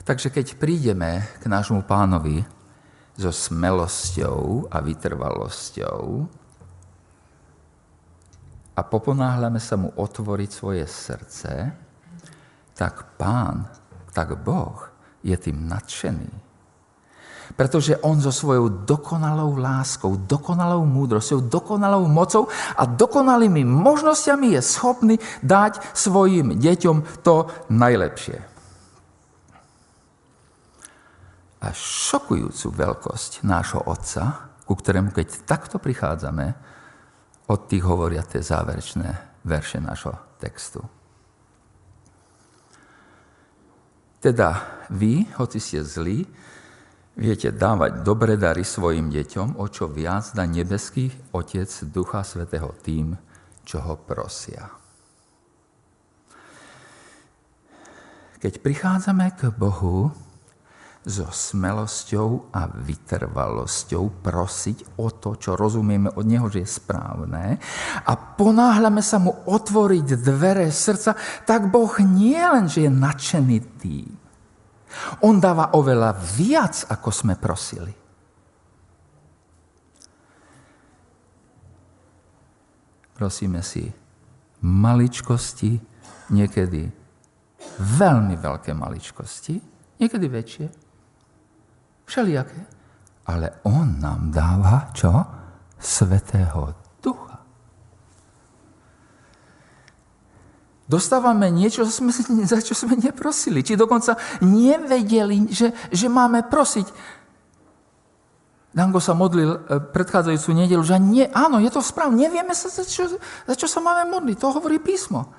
Takže 0.08 0.32
keď 0.32 0.56
prídeme 0.56 1.28
k 1.44 1.52
nášmu 1.52 1.84
pánovi 1.84 2.40
so 3.20 3.28
smelosťou 3.28 4.72
a 4.72 4.80
vytrvalosťou, 4.80 6.04
a 8.78 8.82
poponáhľame 8.86 9.58
sa 9.58 9.76
mu 9.76 9.90
otvoriť 9.90 10.50
svoje 10.54 10.86
srdce, 10.86 11.52
tak 12.78 13.18
pán, 13.18 13.66
tak 14.14 14.38
Boh 14.38 14.78
je 15.26 15.34
tým 15.34 15.66
nadšený. 15.66 16.30
Pretože 17.58 17.98
on 18.06 18.22
so 18.22 18.30
svojou 18.30 18.86
dokonalou 18.86 19.58
láskou, 19.58 20.14
dokonalou 20.14 20.86
múdrosťou, 20.86 21.50
dokonalou 21.52 22.06
mocou 22.06 22.48
a 22.78 22.86
dokonalými 22.86 23.66
možnosťami 23.66 24.56
je 24.56 24.62
schopný 24.62 25.16
dať 25.42 25.82
svojim 25.98 26.56
deťom 26.62 27.26
to 27.26 27.50
najlepšie. 27.74 28.57
A 31.58 31.74
šokujúcu 31.74 32.68
veľkosť 32.70 33.42
nášho 33.42 33.82
Otca, 33.86 34.54
ku 34.68 34.78
ktorému 34.78 35.10
keď 35.10 35.48
takto 35.48 35.82
prichádzame, 35.82 36.54
od 37.48 37.60
tých 37.72 37.84
hovoria 37.88 38.22
tie 38.28 38.44
záverečné 38.44 39.42
verše 39.48 39.80
nášho 39.80 40.14
textu. 40.38 40.84
Teda 44.20 44.84
vy, 44.92 45.24
hoci 45.40 45.62
ste 45.64 45.80
zlí, 45.86 46.28
viete 47.16 47.50
dávať 47.56 48.04
dobré 48.04 48.36
dary 48.36 48.68
svojim 48.68 49.08
deťom, 49.08 49.56
o 49.56 49.66
čo 49.72 49.88
viac 49.88 50.36
dá 50.36 50.44
nebeský 50.44 51.08
Otec 51.32 51.70
Ducha 51.88 52.28
Svetého 52.28 52.76
tým, 52.84 53.16
čo 53.64 53.80
ho 53.80 53.96
prosia. 53.96 54.68
Keď 58.38 58.54
prichádzame 58.62 59.34
k 59.34 59.50
Bohu, 59.56 60.14
so 61.08 61.32
smelosťou 61.32 62.52
a 62.52 62.68
vytrvalosťou 62.68 64.20
prosiť 64.20 65.00
o 65.00 65.08
to, 65.16 65.40
čo 65.40 65.56
rozumieme 65.56 66.12
od 66.12 66.28
Neho, 66.28 66.52
že 66.52 66.68
je 66.68 66.70
správne. 66.70 67.56
A 68.04 68.14
ponáhľame 68.14 69.00
sa 69.00 69.16
Mu 69.24 69.32
otvoriť 69.48 70.20
dvere 70.20 70.68
srdca, 70.68 71.16
tak 71.48 71.72
Boh 71.72 71.96
nie 72.04 72.36
len, 72.36 72.68
že 72.68 72.86
je 72.86 72.92
nadšený 72.92 73.58
tým, 73.80 74.12
On 75.24 75.40
dáva 75.40 75.78
oveľa 75.78 76.12
viac, 76.36 76.90
ako 76.90 77.10
sme 77.14 77.34
prosili. 77.40 77.94
Prosíme 83.18 83.66
si 83.66 83.90
maličkosti, 84.62 85.82
niekedy 86.30 86.86
veľmi 87.82 88.36
veľké 88.38 88.72
maličkosti, 88.78 89.56
niekedy 89.98 90.26
väčšie, 90.30 90.87
Všelijaké. 92.08 92.58
Ale 93.28 93.60
on 93.68 94.00
nám 94.00 94.32
dáva 94.32 94.88
čo? 94.96 95.12
Svetého 95.78 96.74
ducha. 97.04 97.44
Dostávame 100.88 101.52
niečo, 101.52 101.84
za 101.84 102.60
čo 102.64 102.74
sme 102.74 102.96
neprosili. 103.12 103.60
Či 103.62 103.76
dokonca 103.76 104.16
nevedeli, 104.40 105.52
že, 105.52 105.76
že 105.92 106.08
máme 106.08 106.48
prosiť. 106.48 106.88
Dango 108.72 109.04
sa 109.04 109.12
modlil 109.12 109.52
e, 109.52 109.60
predchádzajúcu 109.92 110.50
nedelu, 110.54 110.84
že 110.86 110.96
nie, 111.02 111.26
áno, 111.34 111.58
je 111.58 111.72
to 111.74 111.82
správne, 111.82 112.30
nevieme 112.30 112.54
sa, 112.54 112.70
za 112.70 112.86
čo, 112.86 113.10
za 113.20 113.56
čo 113.58 113.66
sa 113.66 113.82
máme 113.82 114.06
modliť. 114.14 114.38
To 114.38 114.54
hovorí 114.54 114.78
písmo. 114.78 115.34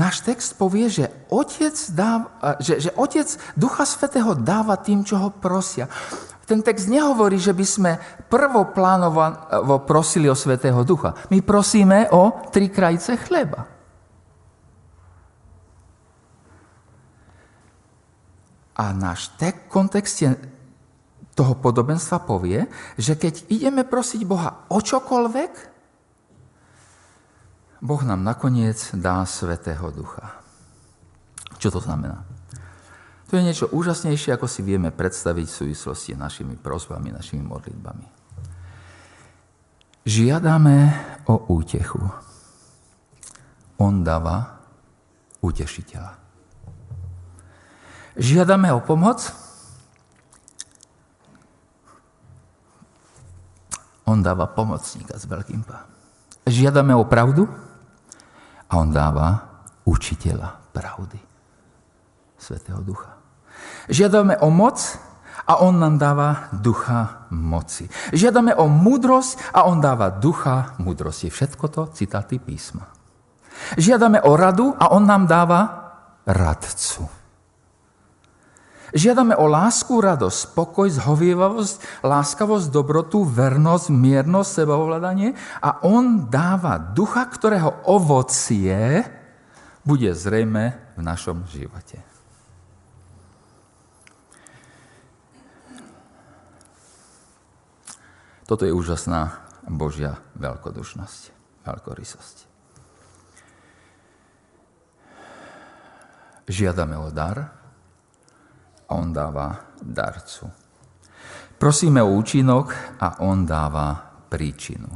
Náš 0.00 0.24
text 0.24 0.56
povie, 0.56 0.88
že 0.88 1.12
otec, 1.28 1.76
dáva, 1.92 2.56
že, 2.56 2.80
že 2.80 2.90
otec 2.96 3.28
Ducha 3.52 3.84
Svetého 3.84 4.32
dáva 4.32 4.80
tým, 4.80 5.04
čo 5.04 5.20
ho 5.20 5.28
prosia. 5.28 5.92
Ten 6.48 6.64
text 6.64 6.88
nehovorí, 6.88 7.36
že 7.36 7.52
by 7.52 7.66
sme 7.68 7.92
prvoplánovo 8.32 9.84
prosili 9.84 10.24
o 10.24 10.34
Svetého 10.34 10.80
Ducha. 10.88 11.12
My 11.28 11.44
prosíme 11.44 12.08
o 12.16 12.48
tri 12.48 12.72
krajce 12.72 13.20
chleba. 13.20 13.68
A 18.80 18.96
náš 18.96 19.28
tek, 19.36 19.68
kontext 19.68 20.16
je 20.24 20.32
toho 21.36 21.52
podobenstva 21.60 22.24
povie, 22.24 22.64
že 22.96 23.20
keď 23.20 23.52
ideme 23.52 23.84
prosiť 23.84 24.24
Boha 24.24 24.64
o 24.72 24.80
čokoľvek, 24.80 25.69
Boh 27.80 28.02
nám 28.04 28.20
nakoniec 28.20 28.76
dá 28.92 29.24
Svetého 29.24 29.88
Ducha. 29.88 30.36
Čo 31.56 31.72
to 31.72 31.80
znamená? 31.80 32.24
To 33.32 33.38
je 33.38 33.46
niečo 33.46 33.72
úžasnejšie, 33.72 34.36
ako 34.36 34.44
si 34.44 34.60
vieme 34.60 34.92
predstaviť 34.92 35.46
v 35.48 35.58
súvislosti 35.64 36.12
našimi 36.12 36.60
prosbami, 36.60 37.14
našimi 37.14 37.40
modlitbami. 37.46 38.04
Žiadame 40.04 40.76
o 41.30 41.56
útechu. 41.56 42.02
On 43.80 44.04
dáva 44.04 44.60
utešiteľa. 45.40 46.12
Žiadame 48.20 48.68
o 48.76 48.84
pomoc. 48.84 49.24
On 54.04 54.18
dáva 54.18 54.50
pomocníka 54.50 55.16
s 55.16 55.24
veľkým 55.24 55.62
pá. 55.64 55.86
Žiadame 56.50 56.92
o 56.98 57.06
pravdu. 57.06 57.69
A 58.70 58.78
on 58.78 58.94
dáva 58.94 59.28
učiteľa 59.84 60.70
pravdy. 60.70 61.18
Svetého 62.38 62.80
ducha. 62.80 63.18
Žiadame 63.90 64.38
o 64.40 64.48
moc 64.48 64.78
a 65.44 65.60
on 65.60 65.76
nám 65.76 65.98
dáva 65.98 66.48
ducha 66.54 67.26
moci. 67.34 67.90
Žiadame 68.14 68.54
o 68.54 68.70
múdrosť 68.70 69.52
a 69.52 69.66
on 69.66 69.82
dáva 69.82 70.14
ducha 70.14 70.78
múdrosti. 70.78 71.28
Všetko 71.28 71.64
to 71.68 71.82
citáty 71.92 72.38
písma. 72.38 72.88
Žiadame 73.76 74.22
o 74.24 74.32
radu 74.38 74.72
a 74.78 74.94
on 74.94 75.04
nám 75.04 75.26
dáva 75.26 75.60
radcu. 76.24 77.19
Žiadame 78.90 79.38
o 79.38 79.46
lásku, 79.46 80.02
radosť, 80.02 80.50
spokoj, 80.50 80.90
zhovievavosť, 80.90 82.02
láskavosť, 82.02 82.66
dobrotu, 82.74 83.22
vernosť, 83.22 83.86
miernosť, 83.94 84.50
sebaovládanie 84.50 85.38
a 85.62 85.78
on 85.86 86.26
dáva 86.26 86.74
ducha, 86.78 87.22
ktorého 87.30 87.86
ovocie 87.86 89.06
bude 89.86 90.10
zrejme 90.10 90.74
v 90.98 91.00
našom 91.06 91.46
živote. 91.46 92.02
Toto 98.50 98.66
je 98.66 98.74
úžasná 98.74 99.46
Božia 99.70 100.18
veľkodušnosť, 100.34 101.22
veľkorysosť. 101.62 102.36
Žiadame 106.50 106.98
o 106.98 107.14
dar, 107.14 107.59
a 108.90 108.98
on 108.98 109.14
dáva 109.14 109.54
darcu. 109.78 110.50
Prosíme 111.54 112.02
o 112.02 112.10
účinok 112.18 112.98
a 112.98 113.22
on 113.22 113.46
dáva 113.46 113.94
príčinu. 114.26 114.90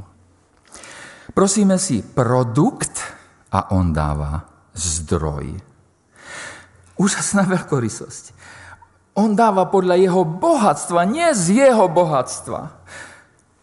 Prosíme 1.30 1.78
si 1.78 2.02
produkt 2.02 2.98
a 3.54 3.70
on 3.70 3.94
dáva 3.94 4.42
zdroj. 4.74 5.54
Úžasná 6.98 7.46
veľkorysosť. 7.46 8.34
On 9.14 9.30
dáva 9.38 9.70
podľa 9.70 9.94
jeho 9.94 10.26
bohatstva, 10.26 11.06
nie 11.06 11.30
z 11.38 11.62
jeho 11.62 11.86
bohatstva. 11.86 12.82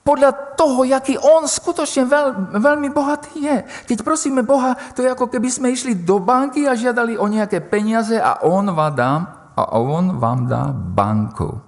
Podľa 0.01 0.31
toho, 0.55 0.87
jaký 0.87 1.19
on 1.19 1.45
skutočne 1.45 2.07
veľ, 2.07 2.57
veľmi 2.57 2.89
bohatý 2.89 3.35
je. 3.37 3.57
Keď 3.91 3.97
prosíme 4.01 4.41
Boha, 4.41 4.73
to 4.95 5.03
je 5.03 5.11
ako 5.11 5.27
keby 5.27 5.51
sme 5.51 5.67
išli 5.69 5.93
do 5.93 6.17
banky 6.17 6.65
a 6.65 6.73
žiadali 6.73 7.19
o 7.19 7.27
nejaké 7.27 7.61
peniaze 7.61 8.17
a 8.17 8.41
on 8.47 8.71
vám 8.73 8.93
dá 8.95 9.40
a 9.55 9.77
on 9.77 10.19
vám 10.19 10.47
dá 10.47 10.71
banku. 10.73 11.61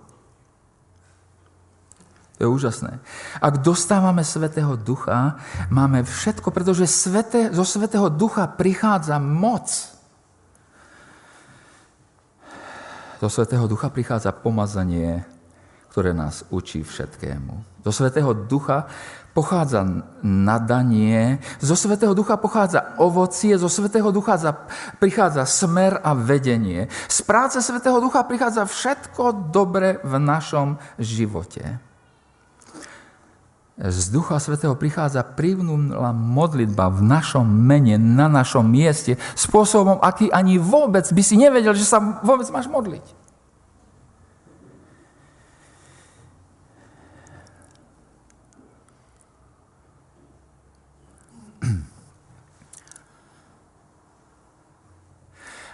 To 2.38 2.39
je 2.41 2.50
úžasné. 2.50 3.00
Ak 3.39 3.62
dostávame 3.62 4.26
Svetého 4.26 4.74
Ducha, 4.76 5.38
máme 5.69 6.02
všetko, 6.04 6.50
pretože 6.50 6.89
svete, 6.89 7.54
zo 7.54 7.63
Svetého 7.63 8.10
Ducha 8.10 8.50
prichádza 8.50 9.22
moc. 9.22 9.69
Zo 13.22 13.30
Svetého 13.30 13.69
Ducha 13.69 13.93
prichádza 13.93 14.34
pomazanie, 14.34 15.24
ktoré 15.93 16.10
nás 16.10 16.41
učí 16.49 16.82
všetkému. 16.82 17.86
Zo 17.86 17.93
Svetého 17.93 18.34
Ducha 18.34 18.89
pochádza 19.38 19.86
nadanie, 20.25 21.38
zo 21.62 21.77
Svetého 21.77 22.17
Ducha 22.17 22.34
pochádza 22.41 22.97
ovocie, 22.97 23.53
zo 23.62 23.69
Svetého 23.69 24.10
Ducha 24.10 24.34
prichádza 24.97 25.45
smer 25.45 26.01
a 26.01 26.17
vedenie. 26.17 26.89
Z 27.06 27.21
práce 27.29 27.62
Svetého 27.62 28.01
Ducha 28.01 28.25
prichádza 28.25 28.65
všetko 28.65 29.53
dobre 29.53 30.01
v 30.01 30.17
našom 30.17 30.82
živote. 30.97 31.77
Z 33.77 34.10
Ducha 34.10 34.41
Svetého 34.41 34.73
prichádza 34.73 35.21
privnúla 35.21 36.10
modlitba 36.10 36.89
v 36.89 37.06
našom 37.06 37.45
mene, 37.45 38.01
na 38.01 38.25
našom 38.25 38.65
mieste, 38.65 39.21
spôsobom, 39.38 40.01
aký 40.01 40.34
ani 40.34 40.58
vôbec 40.58 41.06
by 41.06 41.21
si 41.21 41.38
nevedel, 41.38 41.77
že 41.77 41.86
sa 41.86 42.01
vôbec 42.25 42.49
máš 42.49 42.65
modliť. 42.65 43.22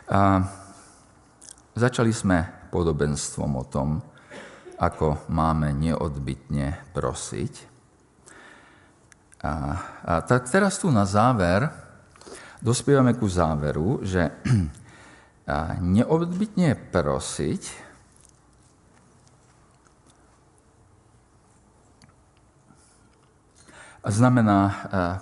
A 0.10 0.42
začali 1.78 2.10
sme 2.10 2.70
podobenstvom 2.74 3.52
o 3.54 3.66
tom, 3.66 4.02
ako 4.82 5.30
máme 5.30 5.70
neodbitne 5.70 6.82
prosiť. 6.98 7.54
A, 9.46 9.52
a 10.02 10.14
tak 10.26 10.50
teraz 10.50 10.82
tu 10.82 10.90
na 10.90 11.06
záver 11.06 11.70
dospievame 12.58 13.14
ku 13.16 13.30
záveru, 13.30 14.02
že 14.02 14.34
neodbitne 15.96 16.74
prosiť 16.90 17.90
znamená 24.10 24.60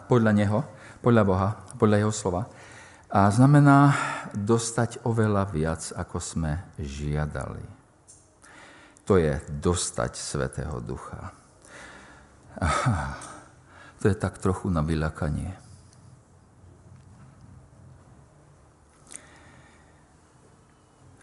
podľa 0.08 0.32
Neho, 0.32 0.60
podľa 1.04 1.24
Boha, 1.28 1.50
podľa 1.76 1.98
Jeho 2.08 2.14
slova, 2.14 2.48
a 3.08 3.32
znamená 3.32 3.96
dostať 4.36 5.08
oveľa 5.08 5.44
viac, 5.48 5.82
ako 5.96 6.20
sme 6.20 6.60
žiadali. 6.76 7.64
To 9.08 9.16
je 9.16 9.40
dostať 9.48 10.20
Svetého 10.20 10.84
Ducha. 10.84 11.32
Aha, 12.60 13.16
to 14.04 14.12
je 14.12 14.16
tak 14.18 14.44
trochu 14.44 14.68
na 14.68 14.84
vyľakanie. 14.84 15.56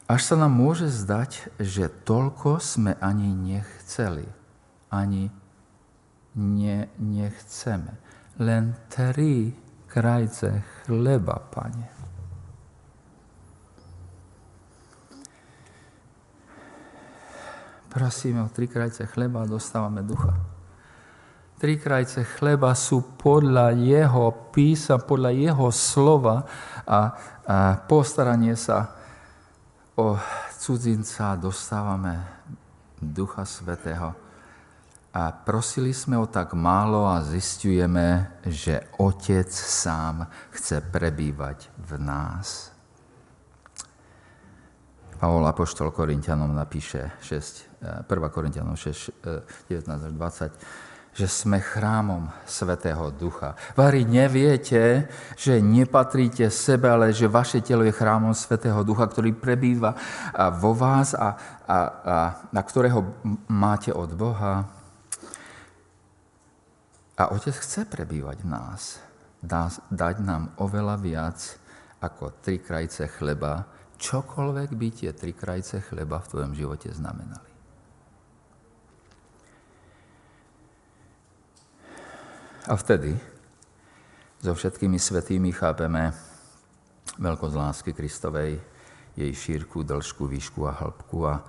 Až 0.05 0.20
sa 0.20 0.37
nám 0.37 0.53
môže 0.53 0.88
zdať, 0.88 1.53
že 1.61 1.88
toľko 1.88 2.61
sme 2.61 2.92
ani 3.01 3.33
nechceli, 3.33 4.29
ani 4.92 5.33
ne, 6.37 6.88
nechceme. 7.01 7.92
Len 8.37 8.77
tri 8.92 9.63
krajce 9.94 10.62
chleba, 10.83 11.38
pane. 11.38 11.87
Prosíme 17.87 18.42
o 18.42 18.50
tri 18.50 18.66
krajce 18.66 19.07
chleba 19.07 19.46
a 19.46 19.50
dostávame 19.50 20.02
ducha. 20.02 20.35
Tri 21.62 21.78
krajce 21.78 22.26
chleba 22.26 22.74
sú 22.74 23.14
podľa 23.14 23.70
jeho 23.78 24.50
písa, 24.50 24.98
podľa 24.98 25.30
jeho 25.30 25.70
slova 25.70 26.42
a, 26.83 27.14
a 27.46 27.78
postaranie 27.87 28.59
sa 28.59 28.90
o 29.94 30.18
cudzinca 30.59 31.38
dostávame 31.38 32.18
Ducha 32.98 33.46
Svetého 33.46 34.23
a 35.14 35.31
prosili 35.31 35.94
sme 35.94 36.18
o 36.18 36.27
tak 36.27 36.59
málo 36.59 37.07
a 37.07 37.22
zistujeme, 37.22 38.35
že 38.50 38.83
Otec 38.98 39.46
sám 39.46 40.27
chce 40.50 40.83
prebývať 40.90 41.70
v 41.79 42.03
nás. 42.03 42.74
Pavol 45.22 45.46
Apoštol 45.46 45.94
Korintianom 45.94 46.50
napíše 46.50 47.14
6, 47.22 48.11
1. 48.11 48.35
Korintianom 48.35 48.74
6, 48.74 49.22
19 49.70 49.87
až 49.87 50.12
20, 50.18 51.14
že 51.14 51.31
sme 51.31 51.62
chrámom 51.62 52.27
Svetého 52.42 53.14
Ducha. 53.14 53.55
Vary 53.79 54.03
neviete, 54.03 55.07
že 55.38 55.62
nepatríte 55.62 56.50
sebe, 56.50 56.90
ale 56.90 57.14
že 57.14 57.31
vaše 57.31 57.62
telo 57.62 57.87
je 57.87 57.94
chrámom 57.94 58.35
Svetého 58.35 58.83
Ducha, 58.83 59.07
ktorý 59.07 59.31
prebýva 59.31 59.94
vo 60.59 60.74
vás 60.74 61.14
a, 61.14 61.38
a, 61.70 61.79
a, 62.03 62.16
a 62.50 62.61
ktorého 62.66 63.14
máte 63.46 63.94
od 63.94 64.11
Boha. 64.11 64.73
A 67.14 67.31
Otec 67.31 67.55
chce 67.55 67.87
prebývať 67.87 68.42
v 68.42 68.50
nás, 68.50 68.98
dá, 69.38 69.70
dať 69.90 70.18
nám 70.18 70.50
oveľa 70.59 70.98
viac 70.98 71.38
ako 72.03 72.42
tri 72.42 72.59
krajce 72.59 73.07
chleba, 73.07 73.70
čokoľvek 74.03 74.70
by 74.74 74.88
tie 74.90 75.11
tri 75.14 75.31
krajce 75.31 75.79
chleba 75.87 76.18
v 76.18 76.29
tvojom 76.35 76.53
živote 76.59 76.90
znamenali. 76.90 77.50
A 82.64 82.74
vtedy 82.81 83.12
so 84.40 84.57
všetkými 84.57 84.96
svetými 84.96 85.53
chápeme 85.53 86.16
veľkosť 87.20 87.55
lásky 87.55 87.90
Kristovej, 87.92 88.59
jej 89.14 89.33
šírku, 89.33 89.87
dĺžku, 89.87 90.27
výšku 90.27 90.66
a 90.66 90.74
hĺbku 90.74 91.18
a 91.29 91.44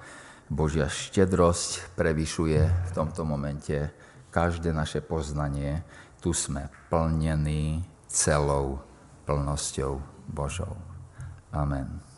Božia 0.46 0.86
štedrosť 0.86 1.98
prevyšuje 1.98 2.62
v 2.62 2.92
tomto 2.94 3.26
momente 3.26 3.90
každé 4.36 4.76
naše 4.76 5.00
poznanie, 5.00 5.80
tu 6.20 6.36
sme 6.36 6.68
plnení 6.92 7.88
celou 8.12 8.84
plnosťou 9.24 10.04
Božou. 10.28 10.76
Amen. 11.56 12.15